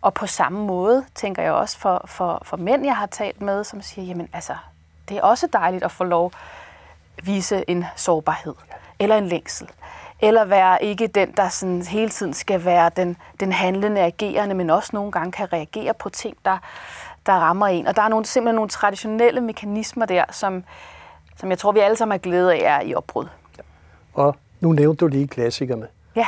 Og 0.00 0.14
på 0.14 0.26
samme 0.26 0.66
måde 0.66 1.04
tænker 1.14 1.42
jeg 1.42 1.52
også 1.52 1.78
for, 1.78 2.02
for, 2.06 2.42
for 2.44 2.56
mænd, 2.56 2.84
jeg 2.84 2.96
har 2.96 3.06
talt 3.06 3.40
med, 3.40 3.64
som 3.64 3.82
siger, 3.82 4.06
jamen 4.06 4.28
altså, 4.32 4.56
det 5.08 5.16
er 5.16 5.22
også 5.22 5.46
dejligt 5.52 5.84
at 5.84 5.90
få 5.90 6.04
lov 6.04 6.32
at 7.18 7.26
vise 7.26 7.64
en 7.68 7.84
sårbarhed, 7.96 8.54
eller 8.98 9.16
en 9.16 9.26
længsel, 9.26 9.68
eller 10.22 10.44
være 10.44 10.84
ikke 10.84 11.06
den, 11.06 11.32
der 11.36 11.48
sådan 11.48 11.82
hele 11.82 12.08
tiden 12.08 12.34
skal 12.34 12.64
være 12.64 12.90
den, 12.96 13.16
den 13.40 13.52
handlende, 13.52 14.00
agerende, 14.00 14.54
men 14.54 14.70
også 14.70 14.90
nogle 14.92 15.12
gange 15.12 15.32
kan 15.32 15.52
reagere 15.52 15.94
på 15.94 16.08
ting, 16.08 16.36
der, 16.44 16.58
der 17.26 17.32
rammer 17.32 17.66
en. 17.66 17.86
Og 17.86 17.96
der 17.96 18.02
er 18.02 18.08
nogle, 18.08 18.26
simpelthen 18.26 18.54
nogle 18.54 18.68
traditionelle 18.68 19.40
mekanismer 19.40 20.06
der, 20.06 20.24
som, 20.30 20.64
som 21.36 21.50
jeg 21.50 21.58
tror, 21.58 21.72
vi 21.72 21.78
alle 21.78 21.96
sammen 21.96 22.12
har 22.12 22.18
glæde 22.18 22.54
af 22.54 22.78
er 22.78 22.86
i 22.86 22.94
opbrud. 22.94 23.26
Og 24.14 24.36
nu 24.60 24.72
nævnte 24.72 25.04
du 25.04 25.06
lige 25.06 25.28
klassikerne. 25.28 25.88
Ja. 26.16 26.26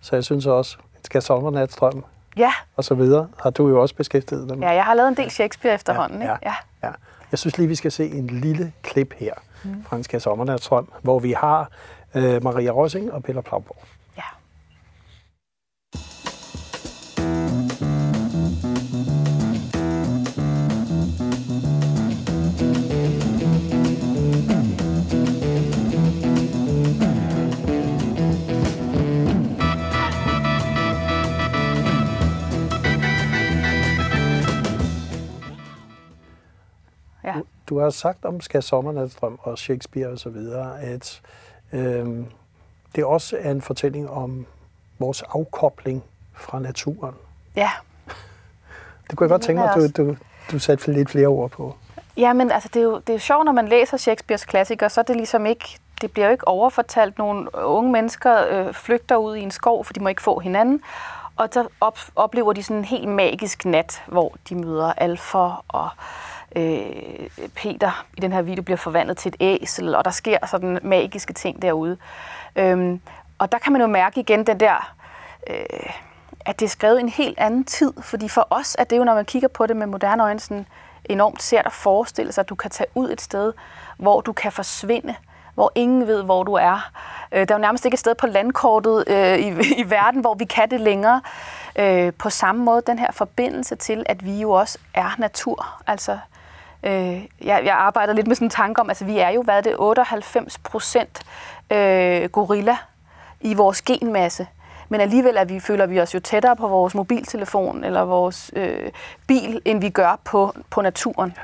Så 0.00 0.16
jeg 0.16 0.24
synes 0.24 0.46
også, 0.46 0.76
skal 1.04 1.22
sommernatstrøm 1.22 2.04
ja. 2.36 2.52
og 2.76 2.84
så 2.84 2.94
videre, 2.94 3.28
har 3.42 3.50
du 3.50 3.68
jo 3.68 3.82
også 3.82 3.94
beskæftiget 3.94 4.48
dig 4.48 4.58
med. 4.58 4.68
Ja, 4.68 4.74
jeg 4.74 4.84
har 4.84 4.94
lavet 4.94 5.08
en 5.08 5.16
del 5.16 5.30
Shakespeare 5.30 5.74
efterhånden. 5.74 6.22
Ja, 6.22 6.36
ja, 6.42 6.54
ja. 6.82 6.90
Jeg 7.30 7.38
synes 7.38 7.58
lige, 7.58 7.68
vi 7.68 7.74
skal 7.74 7.92
se 7.92 8.06
en 8.10 8.26
lille 8.26 8.72
klip 8.82 9.14
her 9.16 9.34
mm. 9.64 9.84
fra 9.88 9.96
en 9.96 10.04
skal 10.04 10.20
sommernatstrøm, 10.20 10.88
hvor 11.02 11.18
vi 11.18 11.32
har 11.32 11.68
øh, 12.14 12.42
Maria 12.44 12.70
Rossing 12.70 13.12
og 13.12 13.22
Peter 13.22 13.40
Plauborg. 13.40 13.78
Ja. 14.16 14.22
Ja. 37.24 37.40
Du 37.68 37.78
har 37.78 37.90
sagt 37.90 38.24
om 38.24 38.40
Skal 38.40 38.62
Sommernatstrøm 38.62 39.38
og 39.42 39.58
Shakespeare 39.58 40.08
og 40.08 40.18
så 40.18 40.30
videre, 40.30 40.80
at 40.80 41.22
Øh, 41.74 42.06
det 42.94 43.02
er 43.02 43.06
også 43.06 43.36
en 43.36 43.62
fortælling 43.62 44.10
om 44.10 44.46
vores 44.98 45.22
afkobling 45.22 46.04
fra 46.34 46.58
naturen. 46.58 47.14
Ja. 47.56 47.70
Det 49.10 49.18
kunne 49.18 49.24
jeg 49.24 49.30
godt 49.30 49.42
tænke 49.42 49.62
mig, 49.62 49.70
at 49.74 49.96
du, 49.96 50.02
du, 50.02 50.16
du 50.52 50.58
satte 50.58 50.92
lidt 50.92 51.10
flere 51.10 51.26
ord 51.26 51.50
på. 51.50 51.74
Ja, 52.16 52.32
men 52.32 52.50
altså, 52.50 52.68
det, 52.74 52.80
er 52.80 52.84
jo, 52.84 52.98
det 52.98 53.08
er 53.08 53.14
jo 53.14 53.18
sjovt, 53.18 53.44
når 53.44 53.52
man 53.52 53.68
læser 53.68 53.96
Shakespeares 53.96 54.44
klassikere, 54.44 54.90
så 54.90 55.00
er 55.00 55.04
det 55.04 55.16
ligesom 55.16 55.46
ikke, 55.46 55.78
det 56.00 56.12
bliver 56.12 56.26
jo 56.26 56.32
ikke 56.32 56.48
overfortalt. 56.48 57.18
Nogle 57.18 57.64
unge 57.64 57.92
mennesker 57.92 58.46
øh, 58.50 58.74
flygter 58.74 59.16
ud 59.16 59.36
i 59.36 59.40
en 59.40 59.50
skov, 59.50 59.84
for 59.84 59.92
de 59.92 60.00
må 60.00 60.08
ikke 60.08 60.22
få 60.22 60.38
hinanden. 60.38 60.80
Og 61.36 61.48
så 61.52 61.66
op, 61.80 61.98
oplever 62.16 62.52
de 62.52 62.62
sådan 62.62 62.76
en 62.76 62.84
helt 62.84 63.08
magisk 63.08 63.64
nat, 63.64 64.02
hvor 64.06 64.36
de 64.48 64.54
møder 64.54 64.92
alfer 64.92 65.64
og 65.68 65.88
øh, 66.56 67.48
Peter 67.54 68.06
i 68.16 68.20
den 68.20 68.32
her 68.32 68.42
video 68.42 68.62
bliver 68.62 68.76
forvandlet 68.76 69.16
til 69.16 69.28
et 69.28 69.36
æsel, 69.40 69.94
og 69.94 70.04
der 70.04 70.10
sker 70.10 70.46
sådan 70.46 70.78
magiske 70.82 71.32
ting 71.32 71.62
derude. 71.62 71.96
Øhm, 72.56 73.00
og 73.38 73.52
der 73.52 73.58
kan 73.58 73.72
man 73.72 73.80
jo 73.80 73.86
mærke 73.86 74.20
igen 74.20 74.46
den 74.46 74.60
der, 74.60 74.94
øh, 75.50 75.90
at 76.40 76.60
det 76.60 76.66
er 76.66 76.70
skrevet 76.70 76.98
i 76.98 77.00
en 77.00 77.08
helt 77.08 77.38
anden 77.38 77.64
tid, 77.64 77.92
fordi 78.00 78.28
for 78.28 78.46
os 78.50 78.76
er 78.78 78.84
det 78.84 78.98
jo, 78.98 79.04
når 79.04 79.14
man 79.14 79.24
kigger 79.24 79.48
på 79.48 79.66
det 79.66 79.76
med 79.76 79.86
moderne 79.86 80.22
øjne, 80.22 80.40
sådan 80.40 80.66
enormt 81.04 81.42
sært 81.42 81.66
at 81.66 81.72
forestille 81.72 82.32
sig, 82.32 82.42
at 82.42 82.48
du 82.48 82.54
kan 82.54 82.70
tage 82.70 82.86
ud 82.94 83.10
et 83.10 83.20
sted, 83.20 83.52
hvor 83.96 84.20
du 84.20 84.32
kan 84.32 84.52
forsvinde, 84.52 85.14
hvor 85.54 85.72
ingen 85.74 86.06
ved, 86.06 86.22
hvor 86.22 86.42
du 86.42 86.52
er. 86.52 86.90
Øh, 87.32 87.48
der 87.48 87.54
er 87.54 87.58
jo 87.58 87.62
nærmest 87.62 87.84
ikke 87.84 87.94
et 87.94 88.00
sted 88.00 88.14
på 88.14 88.26
landkortet 88.26 89.04
øh, 89.06 89.38
i, 89.38 89.48
i 89.82 89.90
verden, 89.90 90.20
hvor 90.20 90.34
vi 90.34 90.44
kan 90.44 90.70
det 90.70 90.80
længere. 90.80 91.20
Øh, 91.76 92.12
på 92.18 92.30
samme 92.30 92.64
måde 92.64 92.82
den 92.86 92.98
her 92.98 93.12
forbindelse 93.12 93.76
til, 93.76 94.02
at 94.06 94.24
vi 94.24 94.40
jo 94.40 94.50
også 94.50 94.78
er 94.94 95.10
natur. 95.18 95.82
Altså, 95.86 96.18
Øh, 96.84 97.22
jeg, 97.44 97.62
jeg 97.64 97.74
arbejder 97.74 98.12
lidt 98.12 98.26
med 98.26 98.36
sådan 98.36 98.46
en 98.46 98.50
tanke 98.50 98.80
om, 98.80 98.90
altså 98.90 99.04
vi 99.04 99.18
er 99.18 99.28
jo, 99.28 99.42
hvad 99.42 99.56
er 99.56 99.60
det, 99.60 99.74
98 99.78 100.58
procent 100.58 101.22
øh, 101.70 102.30
gorilla 102.30 102.76
i 103.40 103.54
vores 103.54 103.82
genmasse. 103.82 104.46
Men 104.88 105.00
alligevel 105.00 105.36
er 105.36 105.44
vi, 105.44 105.60
føler 105.60 105.86
vi 105.86 106.00
os 106.00 106.14
jo 106.14 106.20
tættere 106.20 106.56
på 106.56 106.68
vores 106.68 106.94
mobiltelefon 106.94 107.84
eller 107.84 108.00
vores 108.00 108.50
øh, 108.56 108.90
bil, 109.26 109.62
end 109.64 109.80
vi 109.80 109.90
gør 109.90 110.18
på, 110.24 110.54
på 110.70 110.82
naturen. 110.82 111.36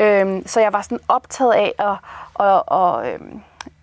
Øh, 0.00 0.42
så 0.46 0.60
jeg 0.60 0.72
var 0.72 0.82
sådan 0.82 1.00
optaget 1.08 1.52
af 1.52 1.72
at, 1.78 1.96
at, 2.46 2.62
at, 2.70 3.06
at 3.06 3.14
øh, 3.14 3.20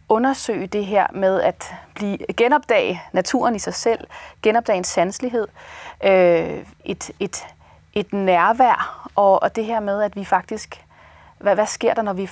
undersøge 0.10 0.68
det 0.68 0.86
her 0.86 1.08
med 1.14 1.42
at 1.42 1.76
blive 1.94 2.18
genopdage 2.38 3.02
naturen 3.12 3.56
i 3.56 3.60
sig 3.60 3.74
selv, 3.74 4.08
genopdage 4.44 4.78
en 4.78 4.84
sanslighed, 4.84 5.48
øh, 6.04 6.64
et, 6.86 7.12
et, 7.20 7.46
et 7.94 8.14
nærvær, 8.14 9.10
og, 9.16 9.44
og 9.44 9.56
det 9.56 9.66
her 9.66 9.80
med, 9.80 10.02
at 10.02 10.16
vi 10.16 10.26
faktisk 10.26 10.87
hvad, 11.40 11.56
hvad 11.56 11.66
sker 11.66 11.94
der, 11.94 12.02
når 12.02 12.14
vi 12.14 12.30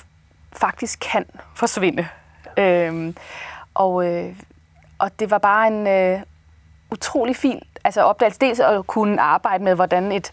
faktisk 0.52 0.98
kan 1.12 1.24
forsvinde? 1.54 2.08
Øhm, 2.56 3.16
og, 3.74 4.06
øh, 4.06 4.36
og 4.98 5.20
det 5.20 5.30
var 5.30 5.38
bare 5.38 5.66
en 5.66 5.86
øh, 5.86 6.20
utrolig 6.90 7.36
fin 7.36 7.62
altså 7.84 8.02
opdagelse. 8.02 8.40
Dels 8.40 8.60
at 8.60 8.86
kunne 8.86 9.20
arbejde 9.20 9.64
med, 9.64 9.74
hvordan, 9.74 10.12
et, 10.12 10.32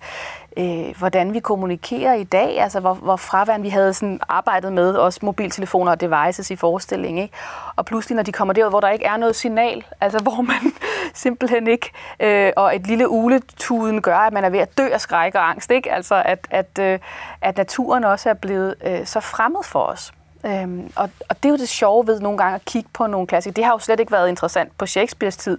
øh, 0.58 0.98
hvordan 0.98 1.34
vi 1.34 1.40
kommunikerer 1.40 2.14
i 2.14 2.24
dag, 2.24 2.60
altså 2.62 2.80
hvor, 2.80 2.94
hvor 2.94 3.16
fraværende 3.16 3.64
vi 3.64 3.70
havde 3.70 3.94
sådan 3.94 4.20
arbejdet 4.30 4.74
med, 4.74 4.96
også 4.96 5.20
mobiltelefoner 5.24 5.92
og 5.92 6.02
devices 6.02 6.52
i 6.52 6.56
forestilling. 6.56 7.20
Ikke? 7.20 7.34
Og 7.76 7.86
pludselig, 7.86 8.16
når 8.16 8.24
de 8.24 8.32
kommer 8.32 8.54
derud, 8.54 8.70
hvor 8.70 8.80
der 8.80 8.90
ikke 8.90 9.06
er 9.06 9.18
noget 9.18 9.36
signal, 9.36 9.84
altså 10.02 10.20
hvor 10.20 10.42
man 10.42 10.74
simpelthen 11.14 11.68
ikke, 11.68 11.92
øh, 12.20 12.52
og 12.56 12.76
et 12.76 12.88
lille 12.88 13.10
uletuden 13.10 14.02
gør, 14.02 14.18
at 14.18 14.34
man 14.34 14.44
er 14.44 14.50
ved 14.50 14.60
at 14.60 14.78
dø 14.78 14.88
af 14.94 15.02
skræk 15.02 15.36
og 15.36 15.50
angst, 15.50 15.72
ikke? 15.72 15.92
altså 15.92 16.22
at, 16.26 16.48
at, 16.50 16.80
øh, 16.80 17.00
at 17.42 17.58
naturen 17.58 18.04
også 18.04 18.30
er 18.30 18.34
blevet 18.34 18.76
øh, 18.86 19.06
så 19.06 19.20
fremmed 19.20 19.64
for 19.64 19.80
os. 19.80 20.14
Øhm, 20.46 20.92
og, 20.96 21.10
og 21.30 21.36
det 21.44 21.46
er 21.46 21.50
jo 21.50 21.58
det 21.58 21.70
sjove 21.70 22.08
ved 22.08 22.20
nogle 22.20 22.38
gange 22.38 22.56
at 22.56 22.66
kigge 22.66 22.90
på 22.94 23.08
nogle 23.08 23.28
klassikere. 23.28 23.56
Det 23.56 23.64
har 23.66 23.72
jo 23.72 23.80
slet 23.80 24.00
ikke 24.00 24.12
været 24.12 24.30
interessant 24.30 24.78
på 24.78 24.86
Shakespeares 24.86 25.38
tid, 25.38 25.58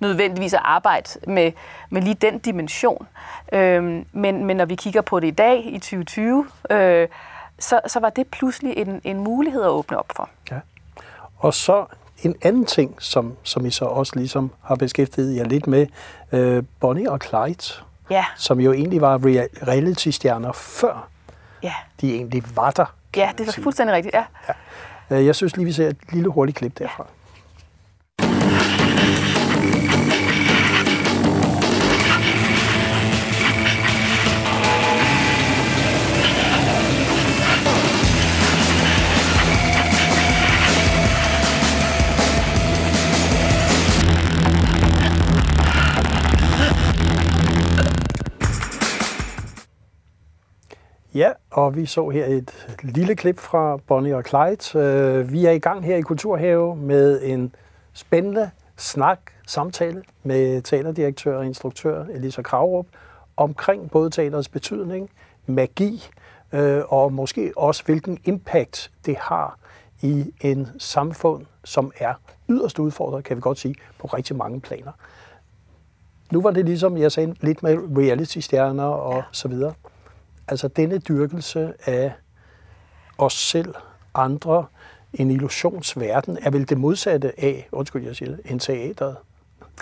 nødvendigvis 0.00 0.54
at 0.54 0.60
arbejde 0.64 1.08
med, 1.26 1.52
med 1.90 2.02
lige 2.02 2.14
den 2.14 2.38
dimension. 2.38 3.06
Øhm, 3.52 4.04
men, 4.12 4.44
men 4.44 4.56
når 4.56 4.64
vi 4.64 4.74
kigger 4.74 5.00
på 5.00 5.20
det 5.20 5.26
i 5.26 5.30
dag, 5.30 5.66
i 5.66 5.78
2020, 5.78 6.46
øh, 6.70 7.08
så, 7.58 7.80
så 7.86 8.00
var 8.00 8.10
det 8.10 8.26
pludselig 8.26 8.76
en, 8.76 9.00
en 9.04 9.20
mulighed 9.20 9.62
at 9.62 9.68
åbne 9.68 9.98
op 9.98 10.12
for. 10.16 10.28
Ja. 10.50 10.58
Og 11.38 11.54
så 11.54 11.84
en 12.22 12.36
anden 12.42 12.66
ting, 12.66 13.02
som, 13.02 13.36
som 13.42 13.66
I 13.66 13.70
så 13.70 13.84
også 13.84 14.12
ligesom 14.16 14.50
har 14.64 14.74
beskæftiget 14.74 15.36
jer 15.36 15.44
lidt 15.44 15.66
med, 15.66 15.86
øh, 16.32 16.62
Bonnie 16.80 17.10
og 17.10 17.20
Clyde, 17.28 17.82
Ja, 18.10 18.24
som 18.36 18.60
jo 18.60 18.72
egentlig 18.72 19.00
var 19.00 19.18
rea- 19.18 19.66
reality-stjerner 19.68 20.52
før 20.52 21.08
ja. 21.62 21.72
de 22.00 22.14
egentlig 22.14 22.42
var 22.54 22.70
der. 22.70 22.94
Ja, 23.16 23.30
det 23.38 23.48
er 23.48 23.62
fuldstændig 23.62 23.96
rigtigt, 23.96 24.14
ja. 24.14 24.24
Øh, 25.10 25.26
Jeg 25.26 25.34
synes 25.34 25.56
lige, 25.56 25.64
vi 25.66 25.72
ser 25.72 25.88
et 25.88 25.96
lille 26.12 26.28
hurtigt 26.28 26.58
klip 26.58 26.78
derfra. 26.78 27.06
Ja, 27.08 27.25
og 51.50 51.76
vi 51.76 51.86
så 51.86 52.08
her 52.08 52.26
et 52.26 52.66
lille 52.82 53.16
klip 53.16 53.38
fra 53.38 53.76
Bonnie 53.76 54.16
og 54.16 54.24
Clyde. 54.24 54.86
Øh, 54.86 55.32
Vi 55.32 55.44
er 55.44 55.50
i 55.50 55.58
gang 55.58 55.84
her 55.84 55.96
i 55.96 56.00
Kulturhave 56.00 56.76
med 56.76 57.20
en 57.22 57.54
spændende 57.92 58.50
snak, 58.76 59.20
samtale 59.46 60.02
med 60.22 60.62
teaterdirektør 60.62 61.38
og 61.38 61.46
instruktør 61.46 62.04
Elisa 62.04 62.42
Kravrup 62.42 62.86
omkring 63.36 63.90
både 63.90 64.10
teaterets 64.10 64.48
betydning, 64.48 65.10
magi 65.46 66.02
øh, 66.52 66.82
og 66.88 67.12
måske 67.12 67.52
også 67.56 67.84
hvilken 67.84 68.18
impact 68.24 68.90
det 69.06 69.16
har 69.16 69.58
i 70.02 70.32
en 70.40 70.68
samfund, 70.78 71.46
som 71.64 71.92
er 71.98 72.14
yderst 72.48 72.78
udfordret, 72.78 73.24
kan 73.24 73.36
vi 73.36 73.40
godt 73.40 73.58
sige, 73.58 73.74
på 73.98 74.06
rigtig 74.06 74.36
mange 74.36 74.60
planer. 74.60 74.92
Nu 76.32 76.42
var 76.42 76.50
det 76.50 76.64
ligesom, 76.64 76.96
jeg 76.96 77.12
sagde, 77.12 77.34
lidt 77.40 77.62
med 77.62 77.78
reality-stjerner 77.98 78.84
og 78.84 79.16
ja. 79.16 79.22
så 79.32 79.48
videre. 79.48 79.72
Altså 80.48 80.68
denne 80.68 80.98
dyrkelse 80.98 81.72
af 81.86 82.12
os 83.18 83.32
selv, 83.32 83.74
andre, 84.14 84.66
en 85.12 85.30
illusionsverden, 85.30 86.38
er 86.42 86.50
vel 86.50 86.68
det 86.68 86.78
modsatte 86.78 87.40
af, 87.40 87.68
undskyld 87.72 88.04
jeg 88.04 88.16
siger 88.16 88.30
det, 88.30 88.40
en 88.44 88.58
teateret 88.58 89.16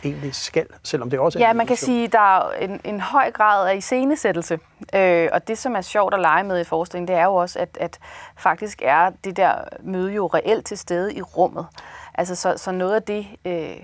egentlig 0.05 0.35
skal, 0.35 0.67
selvom 0.83 1.11
det 1.11 1.19
også 1.19 1.39
er 1.39 1.47
Ja, 1.47 1.53
man 1.53 1.67
kan 1.67 1.77
sige, 1.77 2.05
at 2.05 2.13
der 2.13 2.19
er 2.19 2.53
en, 2.53 2.81
en 2.85 3.01
høj 3.01 3.31
grad 3.31 3.69
af 3.69 3.77
iscenesættelse. 3.77 4.59
Øh, 4.95 5.29
og 5.33 5.49
det, 5.49 5.59
som 5.59 5.77
er 5.77 5.81
sjovt 5.81 6.15
at 6.15 6.21
lege 6.21 6.45
med 6.45 6.61
i 6.61 6.65
forskningen, 6.65 7.09
det 7.09 7.17
er 7.17 7.25
jo 7.25 7.35
også, 7.35 7.59
at, 7.59 7.79
at 7.81 7.99
faktisk 8.37 8.83
er 8.85 9.11
det 9.25 9.37
der 9.37 9.55
møde 9.83 10.13
jo 10.13 10.27
reelt 10.27 10.67
til 10.67 10.79
stede 10.79 11.15
i 11.15 11.23
rummet. 11.23 11.67
Altså, 12.15 12.35
så, 12.35 12.55
så 12.57 12.73
noget 12.73 12.95
af 12.95 13.03
det, 13.03 13.27
øh, 13.45 13.77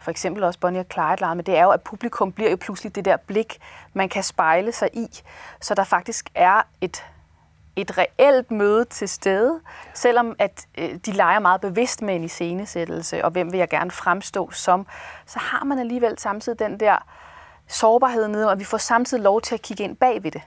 for 0.00 0.10
eksempel 0.10 0.44
også 0.44 0.58
Bonnie 0.60 0.80
og 0.80 0.86
Clyde 0.92 1.16
legede 1.20 1.34
med, 1.34 1.44
det 1.44 1.58
er 1.58 1.62
jo, 1.62 1.70
at 1.70 1.82
publikum 1.82 2.32
bliver 2.32 2.50
jo 2.50 2.56
pludselig 2.56 2.94
det 2.94 3.04
der 3.04 3.16
blik, 3.16 3.58
man 3.92 4.08
kan 4.08 4.22
spejle 4.22 4.72
sig 4.72 4.88
i. 4.92 5.08
Så 5.60 5.74
der 5.74 5.84
faktisk 5.84 6.30
er 6.34 6.62
et 6.80 7.04
et 7.76 7.98
reelt 7.98 8.50
møde 8.50 8.84
til 8.84 9.08
stede, 9.08 9.60
selvom 9.94 10.36
at 10.38 10.66
øh, 10.78 10.94
de 11.06 11.12
leger 11.12 11.38
meget 11.38 11.60
bevidst 11.60 12.02
med 12.02 12.16
en 12.16 12.24
iscenesættelse, 12.24 13.24
og 13.24 13.30
hvem 13.30 13.52
vil 13.52 13.58
jeg 13.58 13.68
gerne 13.68 13.90
fremstå 13.90 14.50
som, 14.50 14.86
så 15.26 15.38
har 15.38 15.64
man 15.64 15.78
alligevel 15.78 16.18
samtidig 16.18 16.58
den 16.58 16.80
der 16.80 16.96
sårbarhed 17.66 18.28
nede, 18.28 18.50
og 18.50 18.58
vi 18.58 18.64
får 18.64 18.78
samtidig 18.78 19.22
lov 19.22 19.40
til 19.40 19.54
at 19.54 19.62
kigge 19.62 19.84
ind 19.84 19.96
bag 19.96 20.22
ved 20.22 20.30
det. 20.30 20.42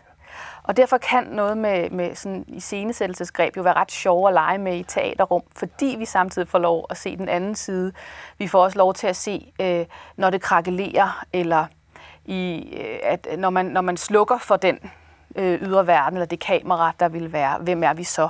Og 0.63 0.77
derfor 0.77 0.98
kan 0.98 1.24
noget 1.24 1.58
med, 1.58 1.89
med 1.89 2.15
sådan 2.15 2.46
iscenesættelsesgreb 2.48 3.57
jo 3.57 3.61
være 3.61 3.74
ret 3.74 3.92
sjov 3.92 4.27
at 4.27 4.33
lege 4.33 4.57
med 4.57 4.77
i 4.77 4.83
teaterrum, 4.83 5.44
fordi 5.55 5.96
vi 6.00 6.05
samtidig 6.05 6.48
får 6.48 6.59
lov 6.59 6.85
at 6.90 6.98
se 6.98 7.18
den 7.18 7.29
anden 7.29 7.55
side. 7.55 7.94
Vi 8.38 8.48
får 8.48 8.64
også 8.64 8.77
lov 8.77 8.94
til 8.94 9.07
at 9.07 9.16
se, 9.16 9.53
øh, 9.61 9.85
når 10.18 10.29
det 10.29 10.42
krakelerer, 10.42 11.25
eller 11.33 11.66
i, 12.25 12.74
øh, 12.79 13.00
at 13.03 13.27
når 13.38 13.50
man, 13.50 13.66
når 13.66 13.81
man 13.81 13.98
slukker 13.98 14.38
for 14.38 14.55
den 14.55 14.79
øh, 15.35 15.61
ydre 15.61 15.88
verden, 15.88 16.18
eller 16.18 16.25
det 16.25 16.40
kamera, 16.40 16.92
der 17.00 17.09
vil 17.09 17.33
være, 17.33 17.57
hvem 17.57 17.83
er 17.83 17.94
vi 17.94 18.03
så? 18.03 18.29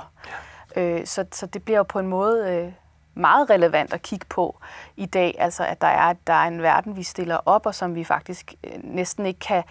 Øh, 0.76 1.06
så, 1.06 1.24
så 1.32 1.46
det 1.46 1.64
bliver 1.64 1.78
jo 1.78 1.82
på 1.82 1.98
en 1.98 2.06
måde 2.06 2.50
øh, 2.50 2.72
meget 3.14 3.50
relevant 3.50 3.92
at 3.92 4.02
kigge 4.02 4.26
på 4.28 4.58
i 4.96 5.06
dag, 5.06 5.34
altså 5.38 5.64
at 5.64 5.80
der 5.80 5.86
er, 5.86 6.12
der 6.26 6.32
er 6.32 6.48
en 6.48 6.62
verden, 6.62 6.96
vi 6.96 7.02
stiller 7.02 7.38
op, 7.46 7.66
og 7.66 7.74
som 7.74 7.94
vi 7.94 8.04
faktisk 8.04 8.54
øh, 8.64 8.72
næsten 8.82 9.26
ikke 9.26 9.40
kan 9.40 9.58
øh, 9.58 9.64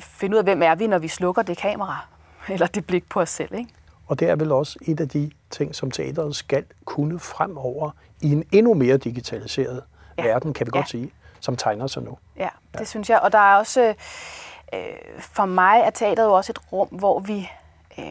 finde 0.00 0.34
ud 0.34 0.38
af, 0.38 0.44
hvem 0.44 0.62
er 0.62 0.74
vi, 0.74 0.86
når 0.86 0.98
vi 0.98 1.08
slukker 1.08 1.42
det 1.42 1.58
kamera, 1.58 2.06
eller 2.48 2.66
det 2.66 2.86
blik 2.86 3.08
på 3.08 3.20
os 3.20 3.28
selv, 3.30 3.54
ikke? 3.54 3.70
Og 4.06 4.20
det 4.20 4.28
er 4.30 4.36
vel 4.36 4.52
også 4.52 4.78
et 4.82 5.00
af 5.00 5.08
de 5.08 5.30
ting, 5.50 5.74
som 5.74 5.90
teateret 5.90 6.36
skal 6.36 6.64
kunne 6.84 7.18
fremover 7.18 7.90
i 8.20 8.32
en 8.32 8.44
endnu 8.52 8.74
mere 8.74 8.96
digitaliseret 8.96 9.82
Ja. 10.18 10.22
ja. 10.22 10.28
verden, 10.28 10.52
kan 10.54 10.66
vi 10.66 10.70
Ja. 10.74 10.78
godt 10.78 10.88
sige, 10.90 11.10
som 11.40 11.56
tegner 11.56 11.86
sig 11.86 12.02
nu. 12.02 12.18
Ja, 12.36 12.48
det 12.72 12.80
ja. 12.80 12.84
synes 12.84 13.10
jeg. 13.10 13.20
Og 13.20 13.32
der 13.32 13.38
er 13.38 13.56
også, 13.56 13.94
øh, 14.74 14.80
for 15.20 15.46
mig 15.46 15.80
er 15.80 15.90
teateret 15.90 16.26
jo 16.26 16.32
også 16.32 16.52
et 16.52 16.72
rum, 16.72 16.88
hvor 16.88 17.18
vi, 17.20 17.50
øh, 17.98 18.04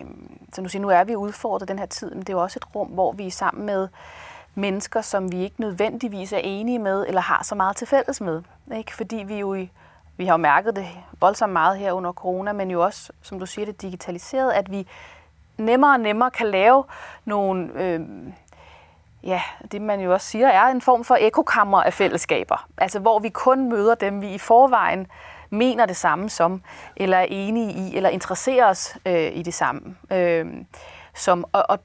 som 0.54 0.64
du 0.64 0.70
siger, 0.70 0.82
nu 0.82 0.90
er 0.90 1.04
vi 1.04 1.16
udfordret 1.16 1.68
den 1.68 1.80
her 1.80 1.86
tid, 1.86 2.10
men 2.12 2.20
det 2.20 2.30
er 2.30 2.34
jo 2.34 2.42
også 2.42 2.60
et 2.60 2.76
rum, 2.76 2.88
hvor 2.88 3.12
vi 3.12 3.28
er 3.28 3.32
sammen 3.32 3.66
med 3.66 3.88
mennesker, 4.56 5.02
som 5.02 5.32
vi 5.32 5.44
ikke 5.44 5.62
nødvendigvis 5.62 6.34
er 6.34 6.38
enige 6.38 6.80
med, 6.80 7.06
eller 7.08 7.22
har 7.22 7.44
så 7.44 7.56
meget 7.56 7.76
til 7.76 7.88
fælles 7.88 8.22
med. 8.22 8.42
Ikke? 8.76 8.96
Fordi 8.96 9.16
vi 9.16 9.40
jo 9.40 9.54
i, 9.54 9.72
vi 10.18 10.26
har 10.26 10.34
jo 10.34 10.38
mærket 10.38 10.76
det 10.76 10.88
voldsomt 11.22 11.54
meget 11.54 11.78
her 11.78 11.92
under 11.92 12.12
corona, 12.12 12.54
men 12.54 12.72
jo 12.72 12.84
også, 12.84 13.12
som 13.22 13.40
du 13.40 13.46
siger, 13.46 13.66
det 13.66 13.82
digitaliseret, 13.82 14.52
at 14.52 14.72
vi 14.72 14.88
nemmere 15.58 15.94
og 15.94 16.00
nemmere 16.00 16.32
kan 16.32 16.48
lave 16.48 16.84
nogle, 17.26 17.72
øh, 17.76 18.02
ja, 19.24 19.42
det 19.72 19.82
man 19.82 20.00
jo 20.00 20.14
også 20.14 20.28
siger, 20.28 20.48
er 20.48 20.66
en 20.68 20.82
form 20.82 21.04
for 21.04 21.18
ekokammer 21.20 21.84
af 21.84 21.94
fællesskaber. 21.94 22.68
Altså 22.78 23.00
hvor 23.00 23.20
vi 23.20 23.30
kun 23.30 23.70
møder 23.70 23.96
dem, 23.96 24.22
vi 24.22 24.34
i 24.34 24.38
forvejen 24.38 25.08
mener 25.50 25.86
det 25.86 25.98
samme 25.98 26.30
som, 26.30 26.62
eller 26.96 27.18
er 27.18 27.28
enige 27.30 27.72
i, 27.72 27.96
eller 27.96 28.10
interesserer 28.10 28.70
os 28.70 28.98
øh, 29.06 29.32
i 29.34 29.44
det 29.44 29.54
samme. 29.54 29.96
Øh, 30.12 30.46
som, 31.14 31.46
og, 31.52 31.66
og 31.70 31.80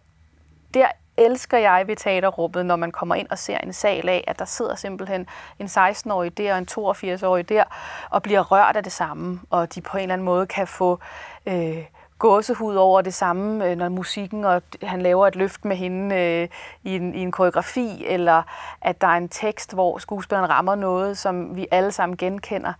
der 0.74 0.86
elsker 1.24 1.58
jeg 1.58 1.84
ved 1.86 1.96
teaterrummet, 1.96 2.66
når 2.66 2.76
man 2.76 2.90
kommer 2.90 3.14
ind 3.14 3.28
og 3.30 3.38
ser 3.38 3.58
en 3.58 3.72
sal 3.72 4.08
af, 4.08 4.24
at 4.26 4.38
der 4.38 4.44
sidder 4.44 4.74
simpelthen 4.74 5.26
en 5.58 5.66
16-årig 5.66 6.38
der 6.38 6.52
og 6.52 6.58
en 6.58 6.68
82-årig 6.70 7.48
der, 7.48 7.64
og 8.10 8.22
bliver 8.22 8.40
rørt 8.40 8.76
af 8.76 8.82
det 8.82 8.92
samme, 8.92 9.40
og 9.50 9.74
de 9.74 9.80
på 9.80 9.96
en 9.96 10.02
eller 10.02 10.12
anden 10.12 10.24
måde 10.24 10.46
kan 10.46 10.66
få 10.66 10.98
øh, 11.46 11.84
gåsehud 12.18 12.74
over 12.74 13.00
det 13.00 13.14
samme, 13.14 13.66
øh, 13.66 13.76
når 13.76 13.88
musikken, 13.88 14.44
og 14.44 14.62
han 14.82 15.02
laver 15.02 15.26
et 15.26 15.36
løft 15.36 15.64
med 15.64 15.76
hende 15.76 16.16
øh, 16.16 16.48
i, 16.82 16.96
en, 16.96 17.14
i 17.14 17.18
en 17.18 17.32
koreografi, 17.32 18.04
eller 18.06 18.42
at 18.80 19.00
der 19.00 19.06
er 19.06 19.16
en 19.16 19.28
tekst, 19.28 19.74
hvor 19.74 19.98
skuespilleren 19.98 20.50
rammer 20.50 20.74
noget, 20.74 21.18
som 21.18 21.56
vi 21.56 21.66
alle 21.70 21.92
sammen 21.92 22.16
genkender. 22.16 22.72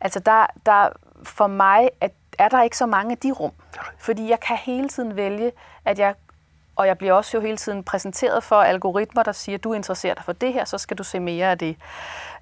Altså 0.00 0.20
der, 0.20 0.46
der 0.66 0.88
for 1.24 1.46
mig 1.46 1.90
at, 2.00 2.12
er 2.38 2.48
der 2.48 2.62
ikke 2.62 2.76
så 2.76 2.86
mange 2.86 3.12
af 3.12 3.18
de 3.18 3.32
rum, 3.32 3.52
fordi 3.98 4.30
jeg 4.30 4.40
kan 4.40 4.56
hele 4.56 4.88
tiden 4.88 5.16
vælge, 5.16 5.52
at 5.84 5.98
jeg 5.98 6.14
og 6.76 6.86
jeg 6.86 6.98
bliver 6.98 7.12
også 7.12 7.36
jo 7.36 7.40
hele 7.40 7.56
tiden 7.56 7.84
præsenteret 7.84 8.44
for 8.44 8.56
algoritmer, 8.56 9.22
der 9.22 9.32
siger, 9.32 9.58
du 9.58 9.72
interesserer 9.72 10.14
dig 10.14 10.24
for 10.24 10.32
det 10.32 10.52
her, 10.52 10.64
så 10.64 10.78
skal 10.78 10.98
du 10.98 11.04
se 11.04 11.20
mere 11.20 11.50
af 11.50 11.58
det. 11.58 11.76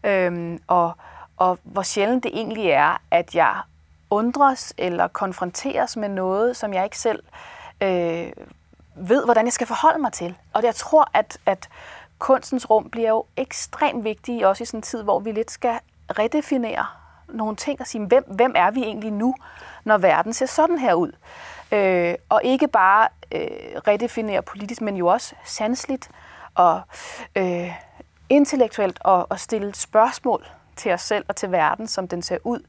Øhm, 0.04 0.62
og, 0.66 0.92
og 1.36 1.58
hvor 1.62 1.82
sjældent 1.82 2.24
det 2.24 2.30
egentlig 2.34 2.70
er, 2.70 3.00
at 3.10 3.34
jeg 3.34 3.54
undres 4.10 4.74
eller 4.78 5.08
konfronteres 5.08 5.96
med 5.96 6.08
noget, 6.08 6.56
som 6.56 6.74
jeg 6.74 6.84
ikke 6.84 6.98
selv 6.98 7.22
øh, 7.80 8.32
ved, 8.94 9.24
hvordan 9.24 9.44
jeg 9.44 9.52
skal 9.52 9.66
forholde 9.66 9.98
mig 9.98 10.12
til. 10.12 10.36
Og 10.52 10.62
jeg 10.62 10.74
tror, 10.74 11.10
at, 11.14 11.38
at 11.46 11.68
kunstens 12.18 12.70
rum 12.70 12.90
bliver 12.90 13.08
jo 13.08 13.24
ekstremt 13.36 14.04
vigtig, 14.04 14.46
også 14.46 14.62
i 14.62 14.66
sådan 14.66 14.78
en 14.78 14.82
tid, 14.82 15.02
hvor 15.02 15.20
vi 15.20 15.32
lidt 15.32 15.50
skal 15.50 15.78
redefinere 16.18 16.86
nogle 17.28 17.56
ting 17.56 17.80
og 17.80 17.86
sige, 17.86 18.06
hvem, 18.06 18.24
hvem 18.26 18.52
er 18.56 18.70
vi 18.70 18.82
egentlig 18.82 19.12
nu, 19.12 19.34
når 19.84 19.98
verden 19.98 20.32
ser 20.32 20.46
sådan 20.46 20.78
her 20.78 20.94
ud? 20.94 21.12
Øh, 21.72 22.14
og 22.28 22.40
ikke 22.44 22.68
bare 22.68 23.08
øh, 23.32 23.46
redefinere 23.88 24.42
politisk, 24.42 24.80
men 24.80 24.96
jo 24.96 25.06
også 25.06 25.34
sansligt 25.44 26.10
og 26.54 26.80
øh, 27.36 27.72
intellektuelt 28.28 28.98
og, 29.00 29.26
og 29.30 29.40
stille 29.40 29.74
spørgsmål 29.74 30.46
til 30.76 30.92
os 30.92 31.00
selv 31.00 31.24
og 31.28 31.36
til 31.36 31.52
verden, 31.52 31.88
som 31.88 32.08
den 32.08 32.22
ser 32.22 32.38
ud, 32.44 32.60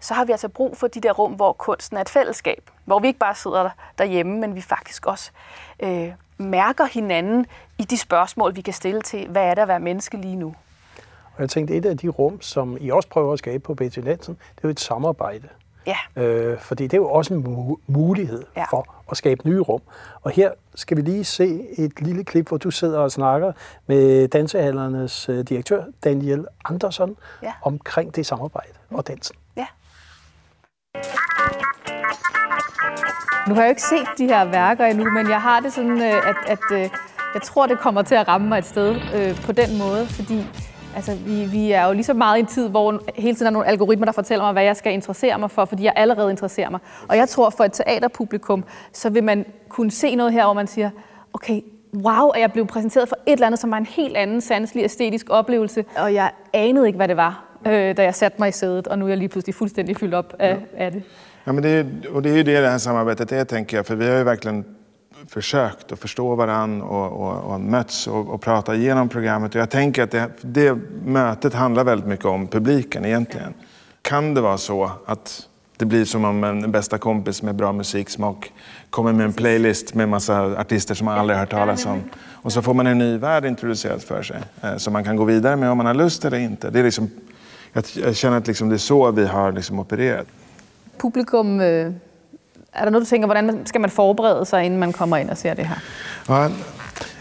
så 0.00 0.14
har 0.14 0.24
vi 0.24 0.32
altså 0.32 0.48
brug 0.48 0.76
for 0.76 0.86
de 0.86 1.00
der 1.00 1.12
rum, 1.12 1.32
hvor 1.32 1.52
kunsten 1.52 1.96
er 1.96 2.00
et 2.00 2.08
fællesskab. 2.08 2.70
Hvor 2.84 2.98
vi 2.98 3.06
ikke 3.06 3.18
bare 3.18 3.34
sidder 3.34 3.70
derhjemme, 3.98 4.38
men 4.38 4.54
vi 4.54 4.60
faktisk 4.60 5.06
også 5.06 5.30
øh, 5.80 6.12
mærker 6.38 6.84
hinanden 6.84 7.46
i 7.78 7.82
de 7.82 7.98
spørgsmål, 7.98 8.56
vi 8.56 8.60
kan 8.60 8.74
stille 8.74 9.02
til, 9.02 9.28
hvad 9.28 9.42
er 9.42 9.54
det 9.54 9.62
at 9.62 9.68
være 9.68 9.80
menneske 9.80 10.16
lige 10.16 10.36
nu? 10.36 10.54
Og 11.34 11.42
jeg 11.42 11.50
tænkte, 11.50 11.74
et 11.74 11.86
af 11.86 11.98
de 11.98 12.08
rum, 12.08 12.40
som 12.40 12.76
I 12.80 12.90
også 12.90 13.08
prøver 13.08 13.32
at 13.32 13.38
skabe 13.38 13.62
på 13.62 13.74
Betty 13.74 13.98
Nansen, 13.98 14.34
det 14.34 14.64
er 14.64 14.68
jo 14.68 14.68
et 14.68 14.80
samarbejde. 14.80 15.48
Ja, 15.86 16.22
Øh, 16.22 16.58
fordi 16.58 16.84
det 16.84 16.92
er 16.92 16.96
jo 16.98 17.08
også 17.10 17.34
en 17.34 17.44
mu- 17.46 17.80
mulighed 17.86 18.42
Ja. 18.56 18.64
for 18.70 18.94
at 19.10 19.16
skabe 19.16 19.48
nye 19.48 19.60
rum. 19.60 19.80
Og 20.22 20.30
her 20.30 20.50
skal 20.74 20.96
vi 20.96 21.02
lige 21.02 21.24
se 21.24 21.60
et 21.78 22.00
lille 22.00 22.24
klip, 22.24 22.48
hvor 22.48 22.56
du 22.56 22.70
sidder 22.70 22.98
og 22.98 23.10
snakker 23.12 23.52
med 23.86 24.28
dansehallernes 24.28 25.28
øh, 25.28 25.44
direktør, 25.44 25.84
Daniel 26.04 26.46
Andersson, 26.64 27.16
Ja. 27.42 27.52
omkring 27.62 28.16
det 28.16 28.26
samarbejde 28.26 28.72
og 28.90 29.06
dansen. 29.06 29.36
ja. 29.56 29.66
Nu 33.48 33.54
har 33.54 33.62
jeg 33.62 33.68
jo 33.68 33.70
ikke 33.70 33.82
set 33.82 34.06
de 34.18 34.26
her 34.26 34.44
værker 34.44 34.86
endnu, 34.86 35.10
men 35.10 35.28
jeg 35.30 35.42
har 35.42 35.60
det 35.60 35.72
sådan, 35.72 36.02
øh, 36.02 36.28
at, 36.28 36.36
at 36.46 36.58
øh, 36.72 36.90
Jeg 37.34 37.42
tror, 37.42 37.66
det 37.66 37.78
kommer 37.78 38.02
til 38.02 38.14
at 38.14 38.28
ramme 38.28 38.48
mig 38.48 38.58
et 38.58 38.64
sted 38.66 38.96
øh, 39.14 39.42
på 39.46 39.52
den 39.52 39.78
måde, 39.78 40.06
fordi 40.06 40.46
altså, 40.96 41.14
vi, 41.26 41.44
vi 41.44 41.72
er 41.72 41.86
jo 41.86 41.92
lige 41.92 42.04
så 42.04 42.14
meget 42.14 42.36
i 42.36 42.40
en 42.40 42.46
tid, 42.46 42.68
hvor 42.68 43.00
hele 43.14 43.34
tiden 43.34 43.46
er 43.46 43.50
nogle 43.50 43.68
algoritmer, 43.68 44.04
der 44.04 44.12
fortæller 44.12 44.44
mig, 44.44 44.52
hvad 44.52 44.64
jeg 44.64 44.76
skal 44.76 44.92
interessere 44.92 45.38
mig 45.38 45.50
for, 45.50 45.64
fordi 45.64 45.84
jeg 45.84 45.92
allerede 45.96 46.30
interesserer 46.30 46.70
mig. 46.70 46.80
Og 47.08 47.16
jeg 47.16 47.28
tror, 47.28 47.50
for 47.50 47.64
et 47.64 47.72
teaterpublikum, 47.72 48.64
så 48.92 49.10
vil 49.10 49.24
man 49.24 49.44
kunne 49.68 49.90
se 49.90 50.14
noget 50.14 50.32
her, 50.32 50.44
hvor 50.44 50.54
man 50.54 50.66
siger, 50.66 50.90
okay, 51.32 51.60
wow, 51.94 52.28
at 52.28 52.40
jeg 52.40 52.52
blev 52.52 52.66
præsenteret 52.66 53.08
for 53.08 53.16
et 53.26 53.32
eller 53.32 53.46
andet, 53.46 53.60
som 53.60 53.70
var 53.70 53.76
en 53.76 53.86
helt 53.86 54.16
anden 54.16 54.40
sanselig 54.40 54.84
æstetisk 54.84 55.26
oplevelse, 55.30 55.84
og 55.96 56.14
jeg 56.14 56.30
anede 56.52 56.86
ikke, 56.86 56.96
hvad 56.96 57.08
det 57.08 57.16
var, 57.16 57.44
øh, 57.66 57.96
da 57.96 58.02
jeg 58.02 58.14
satte 58.14 58.36
mig 58.38 58.48
i 58.48 58.52
sædet, 58.52 58.88
og 58.88 58.98
nu 58.98 59.04
er 59.04 59.08
jeg 59.08 59.18
lige 59.18 59.28
pludselig 59.28 59.54
fuldstændig 59.54 59.96
fyldt 59.96 60.14
op 60.14 60.34
af, 60.38 60.48
ja. 60.48 60.84
af 60.84 60.92
det. 60.92 61.02
Ja, 61.46 61.52
men 61.52 61.62
det, 61.62 61.86
och 62.10 62.22
det 62.22 62.30
är 62.32 62.36
ju 62.36 62.42
det 62.42 62.60
det 62.62 62.68
här 62.68 62.78
samarbetet 62.78 63.32
är, 63.32 63.44
tänker 63.44 63.76
jag. 63.76 63.86
För 63.86 63.96
vi 63.96 64.08
har 64.08 64.18
ju 64.18 64.24
verkligen 64.24 64.64
försökt 65.28 65.92
att 65.92 65.98
förstå 65.98 66.34
varandra 66.34 66.86
och, 66.86 67.26
och, 67.26 67.52
och 67.52 67.60
mötts 67.60 68.06
och, 68.06 68.28
och 68.28 68.40
prata 68.40 68.74
igenom 68.74 69.08
programmet. 69.08 69.54
Och 69.54 69.60
jag 69.60 69.70
tänker 69.70 70.02
att 70.02 70.10
det, 70.10 70.30
det 70.40 70.78
mötet 71.04 71.54
handlar 71.54 71.84
väldigt 71.84 72.08
mycket 72.08 72.26
om 72.26 72.46
publiken 72.46 73.04
egentligen. 73.04 73.54
Kan 74.02 74.34
det 74.34 74.40
vara 74.40 74.58
så 74.58 74.90
att 75.06 75.48
det 75.76 75.84
blir 75.84 76.04
som 76.04 76.24
om 76.24 76.44
en 76.44 76.72
bästa 76.72 76.98
kompis 76.98 77.42
med 77.42 77.54
bra 77.54 77.72
musiksmak 77.72 78.52
kommer 78.90 79.12
med 79.12 79.26
en 79.26 79.32
playlist 79.32 79.94
med 79.94 80.08
massa 80.08 80.42
artister 80.60 80.94
som 80.94 81.04
man 81.04 81.18
aldrig 81.18 81.36
har 81.36 81.40
hört 81.40 81.50
talas 81.50 81.86
om. 81.86 82.02
Och 82.42 82.52
så 82.52 82.62
får 82.62 82.74
man 82.74 82.86
en 82.86 82.98
ny 82.98 83.16
värld 83.16 83.44
introducerad 83.44 84.02
för 84.02 84.22
sig 84.22 84.40
eh, 84.62 84.76
som 84.76 84.92
man 84.92 85.04
kan 85.04 85.16
gå 85.16 85.24
vidare 85.24 85.56
med 85.56 85.70
om 85.70 85.76
man 85.76 85.86
har 85.86 85.94
lust 85.94 86.24
eller 86.24 86.38
inte. 86.38 86.70
Det 86.70 86.78
är 86.78 86.84
liksom, 86.84 87.10
jag, 87.72 88.16
känner 88.16 88.36
att 88.36 88.46
liksom 88.46 88.68
det 88.68 88.76
är 88.76 88.78
så 88.78 89.10
vi 89.10 89.26
har 89.26 89.52
liksom 89.52 89.78
opererat. 89.78 90.26
Publikum, 90.98 91.60
øh, 91.60 91.92
er 92.76 92.84
der 92.84 92.90
noget, 92.90 93.06
du 93.06 93.10
tænker, 93.10 93.26
hvordan 93.26 93.66
skal 93.66 93.80
man 93.80 93.90
forberede 93.90 94.44
sig, 94.44 94.64
inden 94.64 94.80
man 94.80 94.92
kommer 94.92 95.16
ind 95.16 95.30
og 95.30 95.36
ser 95.36 95.54
det 95.54 95.66
her? 95.66 95.76
Ja, 96.28 96.48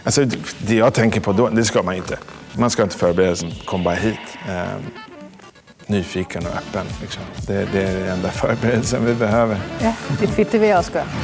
alltså, 0.06 0.26
det 0.68 0.78
jag 0.78 0.94
tänker 0.94 1.22
på 1.22 1.32
då, 1.32 1.50
det 1.50 1.68
ska 1.68 1.82
man 1.82 1.96
inte. 1.96 2.18
Man 2.58 2.70
ska 2.70 2.84
inte 2.84 2.98
förbereda 2.98 3.36
sig, 3.36 3.64
kom 3.68 3.84
bara 3.84 3.96
hit. 3.96 4.20
Eh, 4.48 4.82
nyfiken 5.88 6.46
och 6.46 6.56
öppen. 6.58 6.86
Liksom. 7.02 7.24
Det, 7.48 7.66
det 7.74 7.84
är 7.84 8.00
den 8.00 8.18
enda 8.18 8.30
förberedelsen 8.30 9.06
vi 9.06 9.14
behöver. 9.14 9.58
Ja, 9.82 9.96
det 10.20 10.26
är 10.26 10.28
fedt, 10.28 10.52
det 10.52 10.62
vil 10.62 10.68
jeg 10.68 10.78
også 10.78 10.92
gøre. 10.92 11.06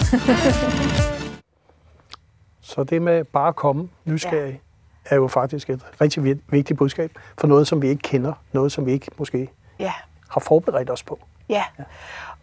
Så 2.62 2.84
det 2.84 3.02
med 3.02 3.24
bare 3.24 3.48
at 3.48 3.56
komme 3.56 3.90
nysgerrig 4.06 4.62
ja. 5.06 5.16
er 5.16 5.16
jo 5.16 5.28
faktisk 5.28 5.70
et 5.70 5.82
rigtig 6.02 6.24
vigtigt 6.52 6.78
budskab 6.78 7.12
for 7.38 7.48
noget, 7.48 7.68
som 7.68 7.82
vi 7.82 7.88
ikke 7.88 8.02
kender. 8.02 8.34
Noget, 8.54 8.72
som 8.72 8.86
vi 8.86 8.92
ikke 8.92 9.12
måske 9.18 9.50
ja. 9.80 9.92
har 10.30 10.42
forberedt 10.42 10.90
os 10.90 11.04
på. 11.04 11.20
Ja, 11.50 11.64
ja 11.80 11.84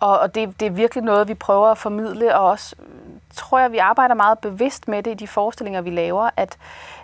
og, 0.00 0.18
og 0.18 0.34
det, 0.34 0.60
det 0.60 0.66
er 0.66 0.70
virkelig 0.70 1.04
noget, 1.04 1.28
vi 1.28 1.34
prøver 1.34 1.68
at 1.68 1.78
formidle, 1.78 2.36
og 2.36 2.46
også 2.46 2.76
øh, 2.78 2.86
tror 3.34 3.58
jeg, 3.58 3.72
vi 3.72 3.78
arbejder 3.78 4.14
meget 4.14 4.38
bevidst 4.38 4.88
med 4.88 5.02
det 5.02 5.10
i 5.10 5.14
de 5.14 5.28
forestillinger, 5.28 5.80
vi 5.80 5.90
laver, 5.90 6.30
at, 6.36 6.58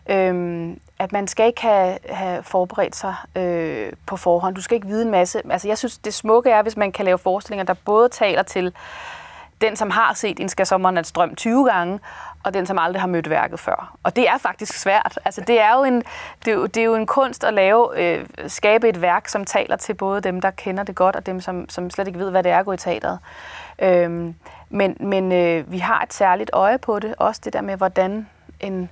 øhm, 0.06 0.80
at 0.98 1.12
man 1.12 1.26
skal 1.26 1.46
ikke 1.46 1.62
have, 1.62 1.98
have 2.08 2.42
forberedt 2.42 2.96
sig 2.96 3.14
øh, 3.36 3.92
på 4.06 4.16
forhånd. 4.16 4.54
Du 4.54 4.62
skal 4.62 4.74
ikke 4.74 4.86
vide 4.86 5.04
en 5.04 5.10
masse. 5.10 5.42
Altså, 5.50 5.68
jeg 5.68 5.78
synes, 5.78 5.98
det 5.98 6.14
smukke 6.14 6.50
er, 6.50 6.62
hvis 6.62 6.76
man 6.76 6.92
kan 6.92 7.04
lave 7.04 7.18
forestillinger, 7.18 7.64
der 7.64 7.74
både 7.84 8.08
taler 8.08 8.42
til 8.42 8.74
den, 9.60 9.76
som 9.76 9.90
har 9.90 10.14
set 10.14 10.40
en 10.40 10.48
skal 10.48 10.66
sommeren 10.66 11.04
strøm 11.04 11.34
20 11.34 11.70
gange, 11.70 12.00
og 12.44 12.54
den, 12.54 12.66
som 12.66 12.78
aldrig 12.78 13.00
har 13.00 13.08
mødt 13.08 13.30
værket 13.30 13.60
før. 13.60 13.96
Og 14.02 14.16
det 14.16 14.28
er 14.28 14.38
faktisk 14.38 14.72
svært. 14.72 15.18
Altså, 15.24 15.40
det, 15.40 15.60
er 15.60 15.74
jo 15.76 15.84
en, 15.84 16.02
det, 16.44 16.50
er 16.50 16.54
jo, 16.54 16.66
det 16.66 16.76
er 16.76 16.84
jo 16.84 16.94
en 16.94 17.06
kunst 17.06 17.44
at 17.44 17.54
lave, 17.54 18.02
øh, 18.02 18.26
skabe 18.46 18.88
et 18.88 19.02
værk, 19.02 19.28
som 19.28 19.44
taler 19.44 19.76
til 19.76 19.94
både 19.94 20.20
dem, 20.20 20.40
der 20.40 20.50
kender 20.50 20.82
det 20.82 20.94
godt, 20.94 21.16
og 21.16 21.26
dem, 21.26 21.40
som, 21.40 21.68
som 21.68 21.90
slet 21.90 22.06
ikke 22.06 22.18
ved, 22.18 22.30
hvad 22.30 22.42
det 22.42 22.52
er 22.52 22.58
at 22.58 22.64
gå 22.64 22.72
i 22.72 22.76
teateret. 22.76 23.18
Øhm, 23.78 24.34
men 24.70 24.96
men 25.00 25.32
øh, 25.32 25.72
vi 25.72 25.78
har 25.78 26.02
et 26.02 26.14
særligt 26.14 26.50
øje 26.52 26.78
på 26.78 26.98
det. 26.98 27.14
Også 27.18 27.40
det 27.44 27.52
der 27.52 27.60
med, 27.60 27.76
hvordan 27.76 28.28
en 28.60 28.90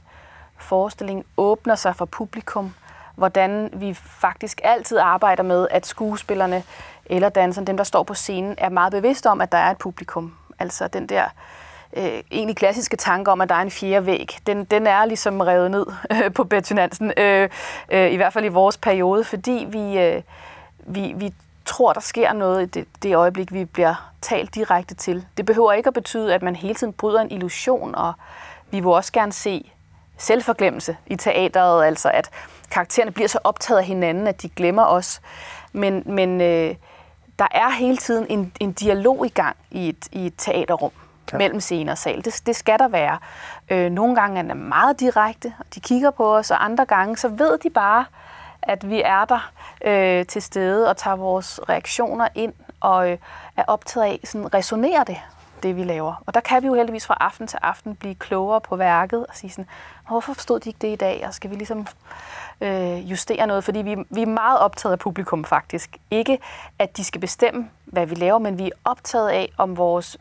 forestilling 0.58 1.24
åbner 1.36 1.74
sig 1.74 1.96
for 1.96 2.04
publikum. 2.04 2.74
Hvordan 3.14 3.70
vi 3.72 3.94
faktisk 3.94 4.60
altid 4.64 4.98
arbejder 4.98 5.42
med, 5.42 5.68
at 5.70 5.86
skuespillerne 5.86 6.62
eller 7.06 7.28
danserne, 7.28 7.66
dem 7.66 7.76
der 7.76 7.84
står 7.84 8.02
på 8.02 8.14
scenen, 8.14 8.54
er 8.58 8.68
meget 8.68 8.92
bevidste 8.92 9.26
om, 9.30 9.40
at 9.40 9.52
der 9.52 9.58
er 9.58 9.70
et 9.70 9.78
publikum. 9.78 10.34
Altså 10.58 10.88
den 10.88 11.06
der 11.06 11.24
øh, 11.96 12.22
egentlig 12.30 12.56
klassiske 12.56 12.96
tanke 12.96 13.30
om, 13.30 13.40
at 13.40 13.48
der 13.48 13.54
er 13.54 13.62
en 13.62 13.70
fjerde 13.70 14.06
væg, 14.06 14.38
den, 14.46 14.64
den 14.64 14.86
er 14.86 15.04
ligesom 15.04 15.40
revet 15.40 15.70
ned 15.70 15.86
øh, 16.12 16.32
på 16.32 16.44
Betty 16.44 16.72
Nansen, 16.72 17.12
øh, 17.16 17.48
øh, 17.88 18.12
i 18.12 18.16
hvert 18.16 18.32
fald 18.32 18.44
i 18.44 18.48
vores 18.48 18.76
periode, 18.76 19.24
fordi 19.24 19.66
vi, 19.68 19.98
øh, 19.98 20.22
vi, 20.78 21.12
vi 21.16 21.34
tror, 21.64 21.92
der 21.92 22.00
sker 22.00 22.32
noget 22.32 22.62
i 22.62 22.66
det, 22.66 22.86
det 23.02 23.16
øjeblik, 23.16 23.52
vi 23.52 23.64
bliver 23.64 24.10
talt 24.22 24.54
direkte 24.54 24.94
til. 24.94 25.26
Det 25.36 25.46
behøver 25.46 25.72
ikke 25.72 25.88
at 25.88 25.94
betyde, 25.94 26.34
at 26.34 26.42
man 26.42 26.56
hele 26.56 26.74
tiden 26.74 26.92
bryder 26.92 27.20
en 27.20 27.30
illusion, 27.30 27.94
og 27.94 28.12
vi 28.70 28.80
vil 28.80 28.88
også 28.88 29.12
gerne 29.12 29.32
se 29.32 29.72
selvforglemmelse 30.18 30.96
i 31.06 31.16
teateret, 31.16 31.84
altså 31.84 32.10
at 32.10 32.30
karaktererne 32.70 33.10
bliver 33.10 33.28
så 33.28 33.38
optaget 33.44 33.78
af 33.78 33.84
hinanden, 33.84 34.26
at 34.26 34.42
de 34.42 34.48
glemmer 34.48 34.84
os. 34.84 35.20
Men, 35.72 36.02
men 36.06 36.40
øh, 36.40 36.74
der 37.38 37.48
er 37.50 37.70
hele 37.70 37.96
tiden 37.96 38.26
en, 38.30 38.52
en 38.60 38.72
dialog 38.72 39.26
i 39.26 39.28
gang 39.28 39.56
i 39.70 39.88
et, 39.88 40.08
i 40.12 40.26
et 40.26 40.34
teaterrum 40.38 40.92
ja. 41.32 41.38
mellem 41.38 41.60
scene 41.60 41.92
og 41.92 41.98
sal. 41.98 42.24
Det, 42.24 42.42
det 42.46 42.56
skal 42.56 42.78
der 42.78 42.88
være. 42.88 43.18
Øh, 43.70 43.90
nogle 43.90 44.14
gange 44.14 44.38
er 44.38 44.42
det 44.42 44.56
meget 44.56 45.00
direkte, 45.00 45.54
og 45.58 45.64
de 45.74 45.80
kigger 45.80 46.10
på 46.10 46.36
os, 46.36 46.50
og 46.50 46.64
andre 46.64 46.84
gange 46.84 47.16
så 47.16 47.28
ved 47.28 47.58
de 47.58 47.70
bare, 47.70 48.04
at 48.62 48.90
vi 48.90 49.02
er 49.04 49.24
der 49.24 49.50
øh, 49.84 50.26
til 50.26 50.42
stede 50.42 50.90
og 50.90 50.96
tager 50.96 51.16
vores 51.16 51.60
reaktioner 51.68 52.28
ind 52.34 52.52
og 52.80 53.10
øh, 53.10 53.18
er 53.56 53.64
optaget 53.66 54.06
af, 54.06 54.20
sådan 54.24 54.54
resonerer 54.54 55.04
det, 55.04 55.18
det 55.62 55.76
vi 55.76 55.84
laver. 55.84 56.22
Og 56.26 56.34
der 56.34 56.40
kan 56.40 56.62
vi 56.62 56.66
jo 56.66 56.74
heldigvis 56.74 57.06
fra 57.06 57.16
aften 57.20 57.46
til 57.46 57.58
aften 57.62 57.96
blive 57.96 58.14
klogere 58.14 58.60
på 58.60 58.76
værket 58.76 59.26
og 59.26 59.36
sige 59.36 59.50
sådan, 59.50 59.66
hvorfor 60.08 60.34
forstod 60.34 60.60
de 60.60 60.68
ikke 60.68 60.78
det 60.78 60.92
i 60.92 60.96
dag, 60.96 61.24
og 61.26 61.34
skal 61.34 61.50
vi 61.50 61.54
ligesom 61.54 61.86
øh, 62.60 63.10
justere 63.10 63.46
noget? 63.46 63.64
Fordi 63.64 63.82
vi, 63.82 63.96
vi 64.10 64.22
er 64.22 64.26
meget 64.26 64.58
optaget 64.58 64.92
af 64.92 64.98
publikum 64.98 65.44
faktisk. 65.44 65.96
Ikke 66.10 66.38
at 66.78 66.96
de 66.96 67.04
skal 67.04 67.20
bestemme, 67.20 67.70
hvad 67.84 68.06
vi 68.06 68.14
laver, 68.14 68.38
men 68.38 68.58
vi 68.58 68.66
er 68.66 68.76
optaget 68.84 69.28
af, 69.28 69.52
om 69.58 69.76
vores 69.76 70.16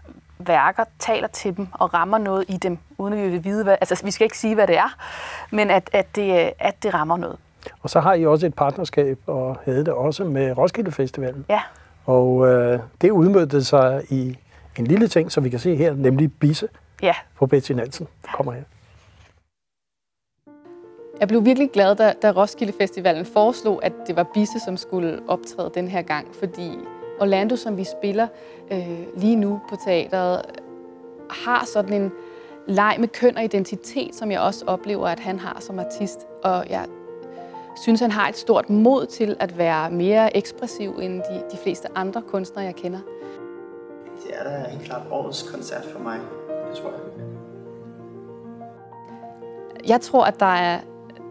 værker 0.47 0.83
taler 0.99 1.27
til 1.27 1.57
dem 1.57 1.67
og 1.73 1.93
rammer 1.93 2.17
noget 2.17 2.45
i 2.47 2.57
dem, 2.57 2.77
uden 2.97 3.13
at 3.13 3.19
vi 3.19 3.29
vil 3.29 3.43
vide, 3.43 3.63
hvad, 3.63 3.77
altså 3.81 4.05
vi 4.05 4.11
skal 4.11 4.25
ikke 4.25 4.37
sige, 4.37 4.55
hvad 4.55 4.67
det 4.67 4.77
er, 4.77 4.95
men 5.51 5.69
at, 5.69 5.89
at, 5.93 6.15
det, 6.15 6.53
at 6.59 6.83
det 6.83 6.93
rammer 6.93 7.17
noget. 7.17 7.37
Og 7.81 7.89
så 7.89 7.99
har 7.99 8.13
I 8.13 8.25
også 8.25 8.45
et 8.45 8.53
partnerskab, 8.53 9.19
og 9.27 9.57
havde 9.65 9.85
det 9.85 9.93
også 9.93 10.23
med 10.23 10.57
Roskilde 10.57 10.91
Festivalen. 10.91 11.45
Ja. 11.49 11.61
Og 12.05 12.47
øh, 12.47 12.79
det 13.01 13.11
udmødte 13.11 13.63
sig 13.63 14.03
i 14.09 14.37
en 14.79 14.87
lille 14.87 15.07
ting, 15.07 15.31
som 15.31 15.43
vi 15.43 15.49
kan 15.49 15.59
se 15.59 15.75
her, 15.75 15.93
nemlig 15.93 16.33
Bisse 16.33 16.67
ja. 17.01 17.15
på 17.35 17.47
Betty 17.47 17.71
Nansen. 17.71 18.07
Kommer 18.33 18.51
her. 18.51 18.63
Jeg 21.19 21.27
blev 21.27 21.45
virkelig 21.45 21.71
glad, 21.71 21.95
da, 21.95 22.13
da 22.21 22.31
Roskilde 22.31 22.73
Festivalen 22.81 23.25
foreslog, 23.25 23.85
at 23.85 23.93
det 24.07 24.15
var 24.15 24.25
Bisse, 24.33 24.59
som 24.59 24.77
skulle 24.77 25.19
optræde 25.27 25.71
den 25.73 25.87
her 25.87 26.01
gang, 26.01 26.27
fordi 26.39 26.77
Orlando, 27.21 27.55
som 27.55 27.77
vi 27.77 27.83
spiller 27.83 28.27
øh, 28.71 28.99
lige 29.17 29.35
nu 29.35 29.61
på 29.69 29.75
teateret, 29.85 30.41
har 31.29 31.65
sådan 31.65 32.01
en 32.01 32.11
leg 32.67 32.95
med 32.99 33.07
køn 33.07 33.37
og 33.37 33.43
identitet, 33.43 34.15
som 34.15 34.31
jeg 34.31 34.41
også 34.41 34.65
oplever, 34.67 35.07
at 35.07 35.19
han 35.19 35.39
har 35.39 35.57
som 35.59 35.79
artist. 35.79 36.19
Og 36.43 36.69
jeg 36.69 36.85
synes, 37.75 37.99
han 37.99 38.11
har 38.11 38.29
et 38.29 38.37
stort 38.37 38.69
mod 38.69 39.05
til 39.05 39.35
at 39.39 39.57
være 39.57 39.91
mere 39.91 40.37
ekspressiv 40.37 40.99
end 41.01 41.21
de, 41.21 41.43
de 41.51 41.57
fleste 41.57 41.87
andre 41.95 42.21
kunstnere, 42.21 42.65
jeg 42.65 42.75
kender. 42.75 42.99
Det 44.23 44.31
er 44.39 44.43
da 44.43 44.69
helt 44.69 44.83
klart 44.83 45.01
årets 45.11 45.51
koncert 45.51 45.85
for 45.85 45.99
mig. 45.99 46.19
Det 46.69 46.77
tror 46.77 46.89
jeg. 46.89 46.99
Jeg 49.87 50.01
tror, 50.01 50.23
at 50.23 50.39
der 50.39 50.45
er, 50.45 50.79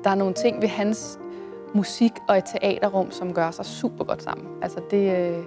der 0.05 0.11
er 0.11 0.15
nogle 0.15 0.35
ting 0.35 0.63
ved 0.63 0.69
hans 0.69 1.19
musik 1.75 2.13
og 2.29 2.39
et 2.39 2.45
teaterrum, 2.45 3.11
som 3.11 3.35
gør 3.35 3.51
sig 3.51 3.65
super 3.67 4.05
godt 4.05 4.23
sammen. 4.23 4.47
Altså 4.63 4.81
det, 4.91 5.17
øh, 5.17 5.45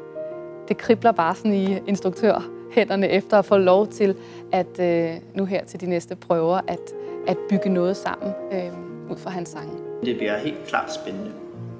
det 0.67 0.77
kribler 0.77 1.11
bare 1.11 1.35
sådan 1.35 1.53
i 1.53 1.79
instruktørhænderne 1.87 3.09
efter 3.09 3.39
at 3.39 3.45
få 3.45 3.57
lov 3.57 3.87
til 3.87 4.15
at 4.51 4.79
øh, 4.79 5.15
nu 5.33 5.45
her 5.45 5.65
til 5.65 5.81
de 5.81 5.85
næste 5.85 6.15
prøver 6.15 6.59
at, 6.67 6.79
at 7.27 7.37
bygge 7.49 7.69
noget 7.69 7.97
sammen 7.97 8.33
øh, 8.51 9.11
ud 9.11 9.17
fra 9.17 9.29
hans 9.29 9.49
sange. 9.49 9.73
Det 10.05 10.17
bliver 10.17 10.37
helt 10.37 10.65
klart 10.67 10.93
spændende 10.93 11.31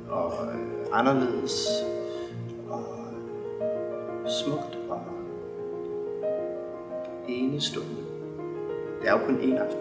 og 0.10 0.34
øh, 0.46 1.00
anderledes 1.00 1.68
og 2.70 2.84
smukt 4.28 4.78
og 4.90 5.02
enestående. 7.28 7.96
Det 9.02 9.10
er 9.10 9.12
jo 9.12 9.20
kun 9.26 9.36
én 9.36 9.58
aften. 9.58 9.80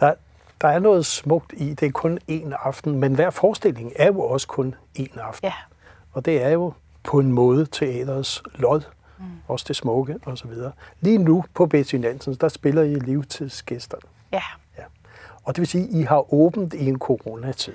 Der, 0.00 0.14
der 0.60 0.68
er 0.68 0.78
noget 0.78 1.06
smukt 1.06 1.54
i, 1.56 1.74
det 1.74 1.86
er 1.86 1.92
kun 1.92 2.18
én 2.30 2.66
aften, 2.66 3.00
men 3.00 3.14
hver 3.14 3.30
forestilling 3.30 3.92
er 3.96 4.06
jo 4.06 4.20
også 4.20 4.46
kun 4.46 4.74
én 4.98 5.20
aften. 5.20 5.46
Ja. 5.46 5.52
Og 6.12 6.24
det 6.24 6.42
er 6.42 6.48
jo 6.48 6.72
på 7.04 7.18
en 7.18 7.32
måde 7.32 7.66
teaterets 7.66 8.42
lod, 8.54 8.80
mm. 9.18 9.24
også 9.48 9.64
det 9.68 9.76
smukke 9.76 10.16
og 10.24 10.38
så 10.38 10.48
videre. 10.48 10.72
Lige 11.00 11.18
nu 11.18 11.44
på 11.54 11.66
Betty 11.66 11.94
Nansens, 11.94 12.38
der 12.38 12.48
spiller 12.48 12.82
I 12.82 12.94
livstidsgæsterne. 12.94 14.02
Ja. 14.32 14.42
ja. 14.78 14.82
Og 15.44 15.56
det 15.56 15.60
vil 15.60 15.66
sige, 15.68 15.84
at 15.84 15.90
I 15.90 16.02
har 16.02 16.34
åbent 16.34 16.74
i 16.74 16.88
en 16.88 16.98
coronatid. 16.98 17.74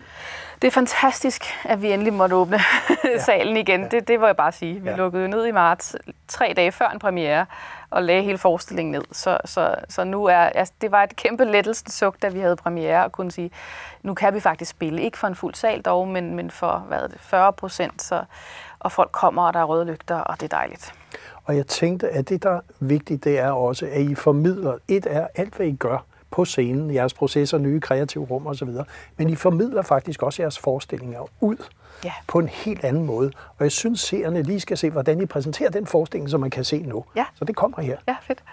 Det 0.62 0.68
er 0.68 0.72
fantastisk, 0.72 1.44
at 1.64 1.82
vi 1.82 1.92
endelig 1.92 2.14
måtte 2.14 2.36
åbne 2.36 2.60
ja. 3.04 3.20
salen 3.20 3.58
igen. 3.58 3.82
Ja. 3.82 3.88
Det, 3.88 4.08
det 4.08 4.20
må 4.20 4.26
jeg 4.26 4.38
bare 4.38 4.52
sige. 4.52 4.80
Vi 4.80 4.90
ja. 4.90 4.96
lukkede 4.96 5.28
ned 5.28 5.46
i 5.46 5.52
marts, 5.52 5.96
tre 6.28 6.54
dage 6.56 6.72
før 6.72 6.90
en 6.90 7.00
premiere, 7.00 7.46
og 7.94 8.04
lagde 8.04 8.24
hele 8.24 8.38
forestillingen 8.38 8.92
ned. 8.92 9.04
Så, 9.12 9.38
så, 9.46 9.76
så 9.90 10.04
nu 10.04 10.26
er, 10.26 10.36
altså, 10.36 10.74
det 10.82 10.92
var 10.92 11.04
et 11.04 11.16
kæmpe 11.16 11.46
lettelsens 11.46 11.94
suk, 11.94 12.22
da 12.22 12.30
vi 12.30 12.40
havde 12.40 12.56
premiere, 12.56 13.06
og 13.06 13.12
kunne 13.12 13.32
sige, 13.32 13.52
nu 14.04 14.14
kan 14.14 14.34
vi 14.34 14.40
faktisk 14.40 14.72
spille. 14.72 15.02
Ikke 15.02 15.18
for 15.18 15.28
en 15.28 15.36
fuld 15.36 15.54
sal 15.56 15.82
dog, 15.82 16.08
men, 16.08 16.36
men 16.36 16.52
for 16.52 16.86
hvad 16.88 17.00
er 17.00 17.08
det, 17.08 17.18
40 17.20 17.54
procent, 17.54 18.02
så, 18.02 18.24
og 18.80 18.92
folk 18.92 19.12
kommer, 19.12 19.44
og 19.44 19.54
der 19.54 19.60
er 19.60 19.64
røde 19.64 19.86
lygter, 19.86 20.16
og 20.16 20.42
det 20.42 20.54
er 20.54 20.58
dejligt. 20.58 20.94
Og 21.44 21.56
jeg 21.56 21.68
tænkte, 21.68 22.10
at 22.10 22.30
det, 22.30 22.44
der 22.44 22.52
er 22.52 22.62
vigtigt, 22.80 23.24
det 23.24 23.40
er 23.40 23.52
også, 23.52 23.86
at 23.86 24.02
I 24.02 24.16
formidler, 24.16 24.78
et 24.88 25.08
er 25.10 25.28
alt, 25.36 25.56
hvad 25.56 25.68
I 25.68 25.76
gør 25.76 26.06
på 26.32 26.46
scenen, 26.46 26.94
jeres 26.94 27.14
processer, 27.14 27.58
nye 27.58 27.80
kreative 27.80 28.26
rum 28.26 28.48
osv., 28.48 28.70
men 29.18 29.30
I 29.30 29.36
formidler 29.36 29.82
faktisk 29.82 30.24
også 30.24 30.42
jeres 30.42 30.60
forestillinger 30.60 31.30
ud 31.42 31.58
Ja. 32.04 32.12
på 32.28 32.40
en 32.40 32.48
helt 32.48 32.84
anden 32.84 33.06
måde. 33.06 33.32
Og 33.58 33.64
jeg 33.64 33.72
synes, 33.72 34.00
seerne 34.00 34.42
lige 34.44 34.60
skal 34.60 34.78
se, 34.78 34.90
hvordan 34.90 35.22
I 35.22 35.26
præsenterer 35.26 35.70
den 35.70 35.88
forestilling, 35.88 36.30
som 36.30 36.40
man 36.42 36.50
kan 36.50 36.64
se 36.64 36.78
nu. 36.84 37.04
Ja. 37.16 37.26
Så 37.36 37.46
det 37.46 37.56
kommer 37.56 37.82
her. 37.82 37.98
Ja, 38.08 38.16
fedt. 38.22 38.44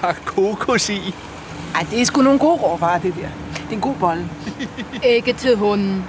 Der 0.00 0.08
er 0.08 0.14
kokos 0.24 0.90
i. 0.90 1.14
Ej, 1.74 1.86
det 1.90 2.00
er 2.00 2.04
sgu 2.04 2.22
nogle 2.22 2.38
gode 2.38 2.56
råvarer, 2.56 3.00
det 3.00 3.14
der. 3.14 3.28
Det 3.54 3.68
er 3.68 3.72
en 3.72 3.80
god 3.80 3.94
bolle. 3.94 4.28
Ikke 5.04 5.32
til 5.32 5.56
hunden. 5.56 6.04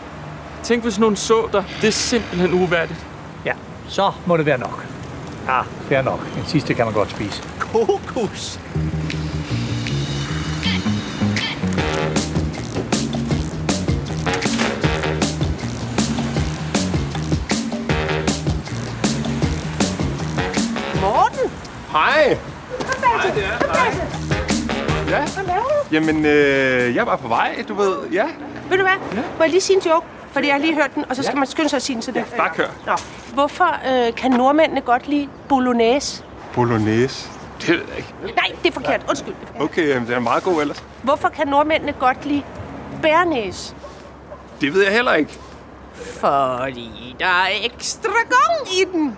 Tænk, 0.64 0.84
hvis 0.84 1.00
nogen 1.00 1.16
så 1.16 1.48
dig. 1.54 1.64
Det 1.82 1.88
er 1.88 1.92
simpelthen 1.92 2.54
uværdigt. 2.54 3.06
Ja, 3.46 3.54
så 3.88 4.12
må 4.26 4.38
det 4.38 4.46
være 4.46 4.58
nok. 4.58 4.86
Ja, 5.48 5.62
fair 5.62 6.02
nok. 6.02 6.34
Den 6.36 6.46
sidste 6.46 6.74
kan 6.74 6.86
man 6.86 6.94
godt 6.94 7.10
spise. 7.12 7.44
Kokos! 7.60 8.60
Morten! 21.02 21.52
Hej! 21.92 22.24
Hej, 22.24 23.32
det 23.36 23.44
er. 23.44 23.74
Hej. 23.74 23.94
Ja. 25.10 25.26
Hvad 25.26 25.44
laver 25.48 25.64
du? 25.64 25.76
Jamen, 25.96 26.26
øh, 26.26 26.96
jeg 26.96 27.06
var 27.06 27.16
på 27.16 27.28
vej, 27.28 27.64
du 27.68 27.74
ved. 27.74 27.96
Ja, 28.12 28.26
Ved 28.70 28.78
du 28.78 28.84
hvad? 28.84 29.22
Må 29.38 29.44
jeg 29.44 29.50
lige 29.50 29.62
sige 29.62 29.76
en 29.78 29.82
joke? 29.92 30.06
Fordi 30.40 30.48
jeg 30.48 30.56
har 30.56 30.62
lige 30.62 30.74
hørt 30.76 30.96
den, 30.96 31.06
og 31.10 31.16
så 31.16 31.24
skal 31.24 31.38
man 31.38 31.48
skynde 31.48 31.70
sig 31.70 31.78
at 31.78 31.84
sige 31.84 31.94
den 31.94 32.02
til 32.02 32.14
det. 32.14 32.26
bare 32.38 32.50
kør. 32.56 32.68
Nå. 32.86 32.94
Hvorfor 33.34 33.76
øh, 34.08 34.16
kan 34.16 34.32
nordmændene 34.32 34.82
godt 34.82 35.08
lide 35.08 35.30
bolognese? 35.50 36.24
Bolognese. 36.54 37.30
Det 37.62 37.70
ved 37.70 37.82
jeg 37.90 37.98
ikke. 37.98 38.14
Nej, 38.36 38.46
det 38.64 38.70
er 38.70 38.74
forkert. 38.74 39.06
Undskyld. 39.10 39.34
det 39.34 39.42
er 39.44 39.48
forkert. 39.48 39.64
Okay, 39.72 39.88
jamen, 39.90 40.08
det 40.08 40.16
er 40.16 40.20
meget 40.20 40.44
god 40.44 40.62
ellers. 40.62 40.84
Hvorfor 41.04 41.30
kan 41.30 41.48
nordmændene 41.48 41.92
godt 41.94 42.26
lide 42.26 42.44
bærnæs? 43.02 43.76
Det 44.62 44.74
ved 44.74 44.84
jeg 44.84 44.94
heller 44.94 45.14
ikke. 45.14 45.38
Fordi 46.20 47.16
der 47.20 47.26
er 47.26 47.48
ekstra 47.64 48.10
gong 48.12 48.68
i 48.82 48.84
den. 48.94 49.18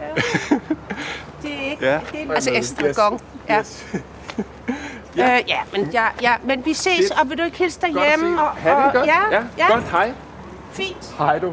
Ja. 0.00 0.04
Det 1.42 1.50
er 1.66 1.70
ikke... 1.70 1.86
Ja. 1.86 2.00
Det 2.12 2.30
er, 2.30 2.34
altså 2.34 2.50
Yes. 2.50 2.70
ekstra 2.72 3.02
gong. 3.08 3.20
Ja. 3.48 3.58
Yes. 3.58 3.86
Ja. 5.16 5.36
Øh, 5.36 5.42
ja, 5.48 5.58
men, 5.72 5.90
ja, 5.92 6.04
ja, 6.22 6.34
men 6.44 6.64
vi 6.66 6.74
ses, 6.74 6.96
Fedt. 6.98 7.20
og 7.20 7.30
vil 7.30 7.38
du 7.38 7.42
ikke 7.42 7.58
hilse 7.58 7.80
Godt 7.80 7.96
at 7.96 8.02
derhjemme? 8.02 8.36
se. 8.36 8.42
Og, 8.42 8.50
Ha' 8.50 8.70
det 8.70 8.76
og, 8.76 8.92
godt. 8.92 9.06
Ja, 9.06 9.20
ja, 9.58 9.72
Godt, 9.72 9.84
hej. 9.84 10.12
Fint. 10.76 11.14
Hej 11.18 11.38
du. 11.38 11.52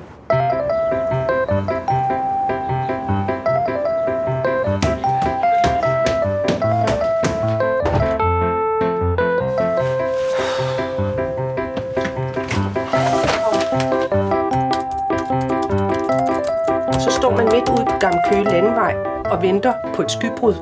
Så 16.99 17.11
står 17.11 17.37
man 17.37 17.45
midt 17.45 17.69
ude 17.69 17.85
på 17.85 17.97
Gamle 17.99 18.19
Køge 18.29 18.43
Landevej 18.43 18.95
og 19.25 19.41
venter 19.41 19.73
på 19.95 20.01
et 20.01 20.11
skybrud, 20.11 20.55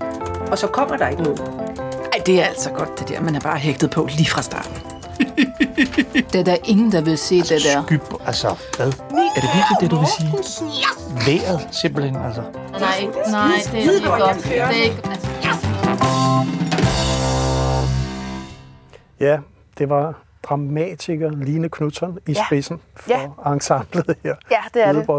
og 0.51 0.57
så 0.57 0.67
kommer 0.67 0.97
der 0.97 1.07
ikke 1.07 1.23
noget. 1.23 1.39
Ej, 2.13 2.23
det 2.25 2.41
er 2.41 2.45
altså 2.45 2.69
godt, 2.69 2.99
det 2.99 3.09
der. 3.09 3.21
Man 3.21 3.35
er 3.35 3.39
bare 3.39 3.57
hægtet 3.57 3.91
på 3.91 4.07
lige 4.17 4.29
fra 4.29 4.41
starten. 4.41 4.90
Det 6.33 6.35
er 6.35 6.43
der 6.43 6.55
ingen, 6.65 6.91
der 6.91 7.01
vil 7.01 7.17
se 7.17 7.37
det 7.41 7.49
der. 7.49 7.83
Skyb, 7.85 8.01
altså, 8.25 8.47
hvad? 8.77 8.87
Er 8.87 8.91
det 9.41 9.49
virkelig 9.55 9.77
det, 9.81 9.91
du 9.91 9.97
vil 9.97 10.07
sige? 10.07 10.29
Vejret, 11.25 11.67
simpelthen, 11.71 12.15
altså. 12.15 12.41
Nej, 12.41 12.81
nej, 13.31 13.51
det 13.71 13.85
er 13.87 13.91
ikke 13.91 14.07
godt. 14.07 14.43
Det 14.43 14.59
er 14.59 14.69
ikke, 14.69 15.01
altså, 15.09 15.27
Ja, 19.19 19.37
det 19.77 19.89
var 19.89 20.13
dramatiker 20.43 21.29
Line 21.31 21.69
Knudsen 21.69 22.17
i 22.27 22.31
Ja. 22.31 22.45
spidsen 22.45 22.79
for 22.95 23.09
Ja. 23.45 23.53
ensemblet 23.53 24.15
her. 24.23 24.35
Ja, 24.51 24.57
det 24.73 24.83
er 24.87 24.91
det. 24.93 25.09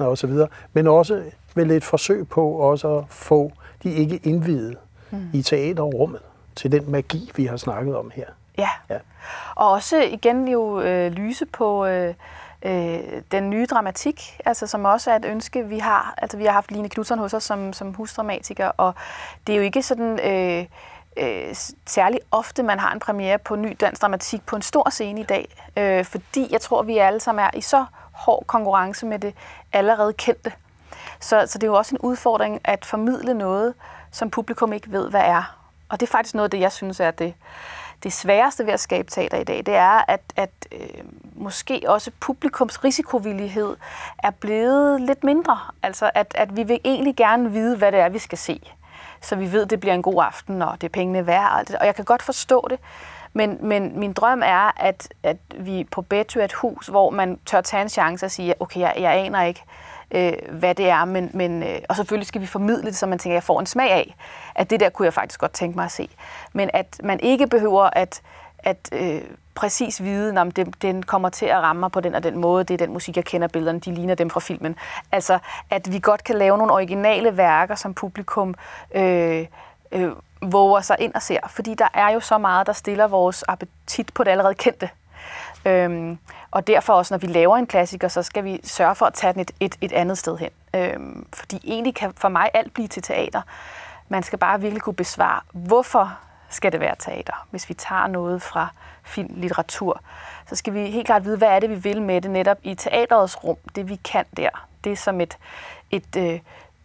Og 0.00 0.18
så 0.18 0.26
videre. 0.26 0.48
Men 0.72 0.86
også 0.86 1.22
vel 1.54 1.70
et 1.70 1.84
forsøg 1.84 2.28
på 2.28 2.48
også 2.50 2.98
at 2.98 3.04
få 3.08 3.52
de 3.82 3.92
ikke 3.92 4.20
indvidede 4.24 4.76
mm. 5.10 5.18
i 5.32 5.42
teaterrummet 5.42 6.20
til 6.56 6.72
den 6.72 6.90
magi, 6.90 7.30
vi 7.36 7.46
har 7.46 7.56
snakket 7.56 7.96
om 7.96 8.10
her. 8.14 8.26
Ja. 8.58 8.68
Ja. 8.90 8.98
Og 9.54 9.70
også 9.70 9.96
igen 10.02 10.48
jo 10.48 10.80
øh, 10.80 11.12
lyse 11.12 11.46
på 11.46 11.86
øh, 11.86 12.14
øh, 12.62 13.22
den 13.32 13.50
nye 13.50 13.66
dramatik, 13.66 14.40
altså 14.44 14.66
som 14.66 14.84
også 14.84 15.10
er 15.10 15.16
et 15.16 15.24
ønske, 15.24 15.68
vi 15.68 15.78
har. 15.78 16.14
Altså 16.18 16.36
vi 16.36 16.44
har 16.44 16.52
haft 16.52 16.70
Line 16.70 16.88
Knudsen 16.88 17.18
hos 17.18 17.34
os 17.34 17.44
som, 17.44 17.72
som 17.72 17.94
husdramatiker, 17.94 18.66
og 18.66 18.94
det 19.46 19.52
er 19.52 19.56
jo 19.56 19.62
ikke 19.62 19.82
sådan 19.82 20.20
øh, 20.20 20.66
øh, 21.16 21.54
særlig 21.86 22.20
ofte, 22.30 22.62
man 22.62 22.78
har 22.78 22.92
en 22.92 23.00
premiere 23.00 23.38
på 23.38 23.56
ny 23.56 23.76
dansk 23.80 24.02
dramatik 24.02 24.46
på 24.46 24.56
en 24.56 24.62
stor 24.62 24.90
scene 24.90 25.20
i 25.20 25.24
dag, 25.24 25.48
øh, 25.76 26.04
fordi 26.04 26.48
jeg 26.50 26.60
tror, 26.60 26.82
vi 26.82 26.98
alle 26.98 27.20
sammen 27.20 27.44
er 27.44 27.50
i 27.54 27.60
så 27.60 27.84
hård 28.12 28.44
konkurrence 28.46 29.06
med 29.06 29.18
det 29.18 29.34
allerede 29.72 30.12
kendte. 30.12 30.52
Så, 31.20 31.44
så 31.46 31.58
det 31.58 31.62
er 31.62 31.70
jo 31.70 31.74
også 31.74 31.94
en 31.94 32.00
udfordring 32.00 32.60
at 32.64 32.84
formidle 32.84 33.34
noget, 33.34 33.74
som 34.10 34.30
publikum 34.30 34.72
ikke 34.72 34.92
ved, 34.92 35.10
hvad 35.10 35.20
er. 35.24 35.56
Og 35.88 36.00
det 36.00 36.06
er 36.06 36.10
faktisk 36.10 36.34
noget 36.34 36.44
af 36.46 36.50
det, 36.50 36.60
jeg 36.60 36.72
synes 36.72 37.00
er 37.00 37.10
det, 37.10 37.34
det 38.04 38.12
sværeste 38.12 38.66
ved 38.66 38.72
at 38.72 38.80
skabe 38.80 39.10
teater 39.10 39.38
i 39.38 39.44
dag. 39.44 39.56
Det 39.66 39.74
er, 39.74 40.04
at, 40.08 40.20
at 40.36 40.50
øh, 40.72 41.04
måske 41.34 41.82
også 41.86 42.10
publikums 42.20 42.84
risikovillighed 42.84 43.76
er 44.18 44.30
blevet 44.30 45.00
lidt 45.00 45.24
mindre. 45.24 45.58
Altså, 45.82 46.10
at, 46.14 46.32
at 46.34 46.56
vi 46.56 46.62
vil 46.62 46.80
egentlig 46.84 47.16
gerne 47.16 47.52
vide, 47.52 47.76
hvad 47.76 47.92
det 47.92 48.00
er, 48.00 48.08
vi 48.08 48.18
skal 48.18 48.38
se. 48.38 48.60
Så 49.20 49.36
vi 49.36 49.52
ved, 49.52 49.62
at 49.62 49.70
det 49.70 49.80
bliver 49.80 49.94
en 49.94 50.02
god 50.02 50.24
aften, 50.26 50.62
og 50.62 50.80
det 50.80 50.86
er 50.86 50.92
pengene 50.92 51.26
værd. 51.26 51.50
Og, 51.50 51.58
alt 51.58 51.68
det. 51.68 51.76
og 51.76 51.86
jeg 51.86 51.94
kan 51.94 52.04
godt 52.04 52.22
forstå 52.22 52.66
det. 52.70 52.78
Men, 53.32 53.58
men 53.60 53.98
min 53.98 54.12
drøm 54.12 54.42
er, 54.44 54.72
at, 54.76 55.08
at 55.22 55.36
vi 55.58 55.86
på 55.90 56.02
Betty 56.02 56.38
er 56.38 56.44
et 56.44 56.52
hus, 56.52 56.86
hvor 56.86 57.10
man 57.10 57.38
tør 57.46 57.60
tage 57.60 57.82
en 57.82 57.88
chance 57.88 58.26
og 58.26 58.30
sige, 58.30 58.54
okay, 58.60 58.80
jeg, 58.80 58.94
jeg 58.98 59.12
aner 59.14 59.42
ikke, 59.42 59.62
øh, 60.14 60.32
hvad 60.50 60.74
det 60.74 60.88
er, 60.88 61.04
men, 61.04 61.30
men, 61.34 61.62
øh, 61.62 61.78
og 61.88 61.96
selvfølgelig 61.96 62.26
skal 62.26 62.40
vi 62.40 62.46
formidle 62.46 62.86
det, 62.86 62.96
så 62.96 63.06
man 63.06 63.18
tænker, 63.18 63.34
at 63.34 63.40
jeg 63.40 63.42
får 63.42 63.60
en 63.60 63.66
smag 63.66 63.90
af, 63.90 64.14
at 64.54 64.70
det 64.70 64.80
der 64.80 64.88
kunne 64.88 65.06
jeg 65.06 65.14
faktisk 65.14 65.40
godt 65.40 65.52
tænke 65.52 65.76
mig 65.76 65.84
at 65.84 65.92
se. 65.92 66.08
Men 66.52 66.70
at 66.72 67.00
man 67.02 67.20
ikke 67.20 67.46
behøver 67.46 67.90
at, 67.92 68.22
at 68.58 68.88
øh, 68.92 69.22
præcis 69.54 70.02
vide, 70.02 70.40
om 70.40 70.50
den, 70.50 70.74
den 70.82 71.02
kommer 71.02 71.28
til 71.28 71.46
at 71.46 71.62
ramme 71.62 71.80
mig 71.80 71.92
på 71.92 72.00
den 72.00 72.14
og 72.14 72.22
den 72.22 72.38
måde, 72.38 72.64
det 72.64 72.74
er 72.74 72.78
den 72.78 72.92
musik, 72.92 73.16
jeg 73.16 73.24
kender 73.24 73.48
billederne, 73.48 73.80
de 73.80 73.94
ligner 73.94 74.14
dem 74.14 74.30
fra 74.30 74.40
filmen. 74.40 74.76
Altså, 75.12 75.38
at 75.70 75.92
vi 75.92 75.98
godt 75.98 76.24
kan 76.24 76.36
lave 76.36 76.58
nogle 76.58 76.72
originale 76.72 77.36
værker, 77.36 77.74
som 77.74 77.94
publikum 77.94 78.54
øh, 78.94 79.46
øh, 79.92 80.12
våger 80.42 80.80
sig 80.80 80.96
ind 80.98 81.14
og 81.14 81.22
ser. 81.22 81.38
Fordi 81.48 81.74
der 81.74 81.88
er 81.94 82.10
jo 82.10 82.20
så 82.20 82.38
meget, 82.38 82.66
der 82.66 82.72
stiller 82.72 83.06
vores 83.06 83.44
appetit 83.48 84.14
på 84.14 84.24
det 84.24 84.30
allerede 84.30 84.54
kendte. 84.54 84.88
Øhm, 85.64 86.18
og 86.50 86.66
derfor 86.66 86.92
også, 86.92 87.14
når 87.14 87.18
vi 87.18 87.26
laver 87.26 87.56
en 87.56 87.66
klassiker, 87.66 88.08
så 88.08 88.22
skal 88.22 88.44
vi 88.44 88.60
sørge 88.64 88.94
for 88.94 89.06
at 89.06 89.14
tage 89.14 89.32
den 89.32 89.40
et, 89.40 89.50
et, 89.60 89.76
et 89.80 89.92
andet 89.92 90.18
sted 90.18 90.38
hen. 90.38 90.50
Øhm, 90.74 91.26
fordi 91.32 91.60
egentlig 91.64 91.94
kan 91.94 92.12
for 92.16 92.28
mig 92.28 92.50
alt 92.54 92.74
blive 92.74 92.88
til 92.88 93.02
teater. 93.02 93.42
Man 94.08 94.22
skal 94.22 94.38
bare 94.38 94.60
virkelig 94.60 94.82
kunne 94.82 94.94
besvare, 94.94 95.40
hvorfor 95.52 96.18
skal 96.48 96.72
det 96.72 96.80
være 96.80 96.94
teater? 96.98 97.46
Hvis 97.50 97.68
vi 97.68 97.74
tager 97.74 98.06
noget 98.06 98.42
fra 98.42 98.68
film, 99.02 99.34
litteratur, 99.34 100.00
så 100.46 100.56
skal 100.56 100.74
vi 100.74 100.86
helt 100.86 101.06
klart 101.06 101.24
vide, 101.24 101.36
hvad 101.36 101.48
er 101.48 101.58
det, 101.58 101.70
vi 101.70 101.74
vil 101.74 102.02
med 102.02 102.20
det 102.20 102.30
netop 102.30 102.58
i 102.62 102.74
teaterets 102.74 103.44
rum. 103.44 103.56
Det 103.76 103.88
vi 103.88 103.96
kan 103.96 104.24
der. 104.36 104.68
Det 104.84 104.92
er 104.92 104.96
som 104.96 105.20
et, 105.20 105.38
et 105.90 106.16
øh, 106.16 106.40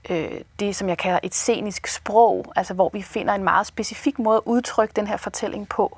øh, 0.10 0.42
det, 0.60 0.76
som 0.76 0.89
jeg 0.89 0.98
kalder 0.98 1.20
et 1.24 1.36
scenisk 1.36 1.88
sprog, 1.88 2.46
altså 2.56 2.74
hvor 2.74 2.89
vi 2.94 3.02
finder 3.02 3.34
en 3.34 3.44
meget 3.44 3.68
specifik 3.68 4.20
måde 4.20 4.38
at 4.38 4.44
udtrykke 4.46 4.94
den 4.96 5.08
her 5.08 5.18
fortælling 5.18 5.70
på, 5.70 5.98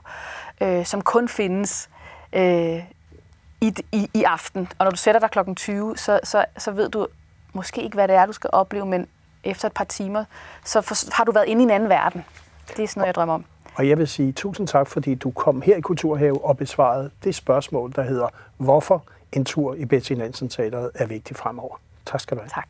øh, 0.61 0.85
som 0.85 1.01
kun 1.01 1.27
findes 1.27 1.89
øh, 2.33 2.83
i, 3.61 3.73
i, 3.91 4.09
i 4.13 4.23
aften. 4.23 4.67
Og 4.79 4.85
når 4.85 4.91
du 4.91 4.97
sætter 4.97 5.19
dig 5.21 5.31
klokken 5.31 5.55
20, 5.55 5.97
så, 5.97 6.19
så, 6.23 6.45
så 6.57 6.71
ved 6.71 6.89
du 6.89 7.07
måske 7.53 7.83
ikke, 7.83 7.95
hvad 7.95 8.07
det 8.07 8.15
er, 8.15 8.25
du 8.25 8.33
skal 8.33 8.49
opleve, 8.53 8.85
men 8.85 9.07
efter 9.43 9.67
et 9.67 9.73
par 9.73 9.83
timer, 9.83 10.25
så 10.65 10.81
for, 10.81 11.15
har 11.15 11.23
du 11.23 11.31
været 11.31 11.45
inde 11.47 11.61
i 11.61 11.63
en 11.63 11.71
anden 11.71 11.89
verden. 11.89 12.25
Det 12.67 12.83
er 12.83 12.87
sådan 12.87 13.01
noget, 13.01 13.07
jeg 13.07 13.15
drømmer 13.15 13.33
om. 13.33 13.45
Og 13.75 13.89
jeg 13.89 13.97
vil 13.97 14.07
sige 14.07 14.31
tusind 14.31 14.67
tak, 14.67 14.87
fordi 14.87 15.15
du 15.15 15.31
kom 15.31 15.61
her 15.61 15.75
i 15.75 15.81
Kulturhave 15.81 16.45
og 16.45 16.57
besvarede 16.57 17.11
det 17.23 17.35
spørgsmål, 17.35 17.93
der 17.95 18.03
hedder, 18.03 18.27
hvorfor 18.57 19.03
en 19.31 19.45
tur 19.45 19.75
i 19.75 19.85
Betty 19.85 20.13
Nansen 20.13 20.49
Teateret 20.49 20.91
er 20.95 21.05
vigtig 21.05 21.35
fremover. 21.35 21.75
Tak 22.05 22.19
skal 22.19 22.37
du 22.37 22.41
have. 22.41 22.49
Tak. 22.49 22.67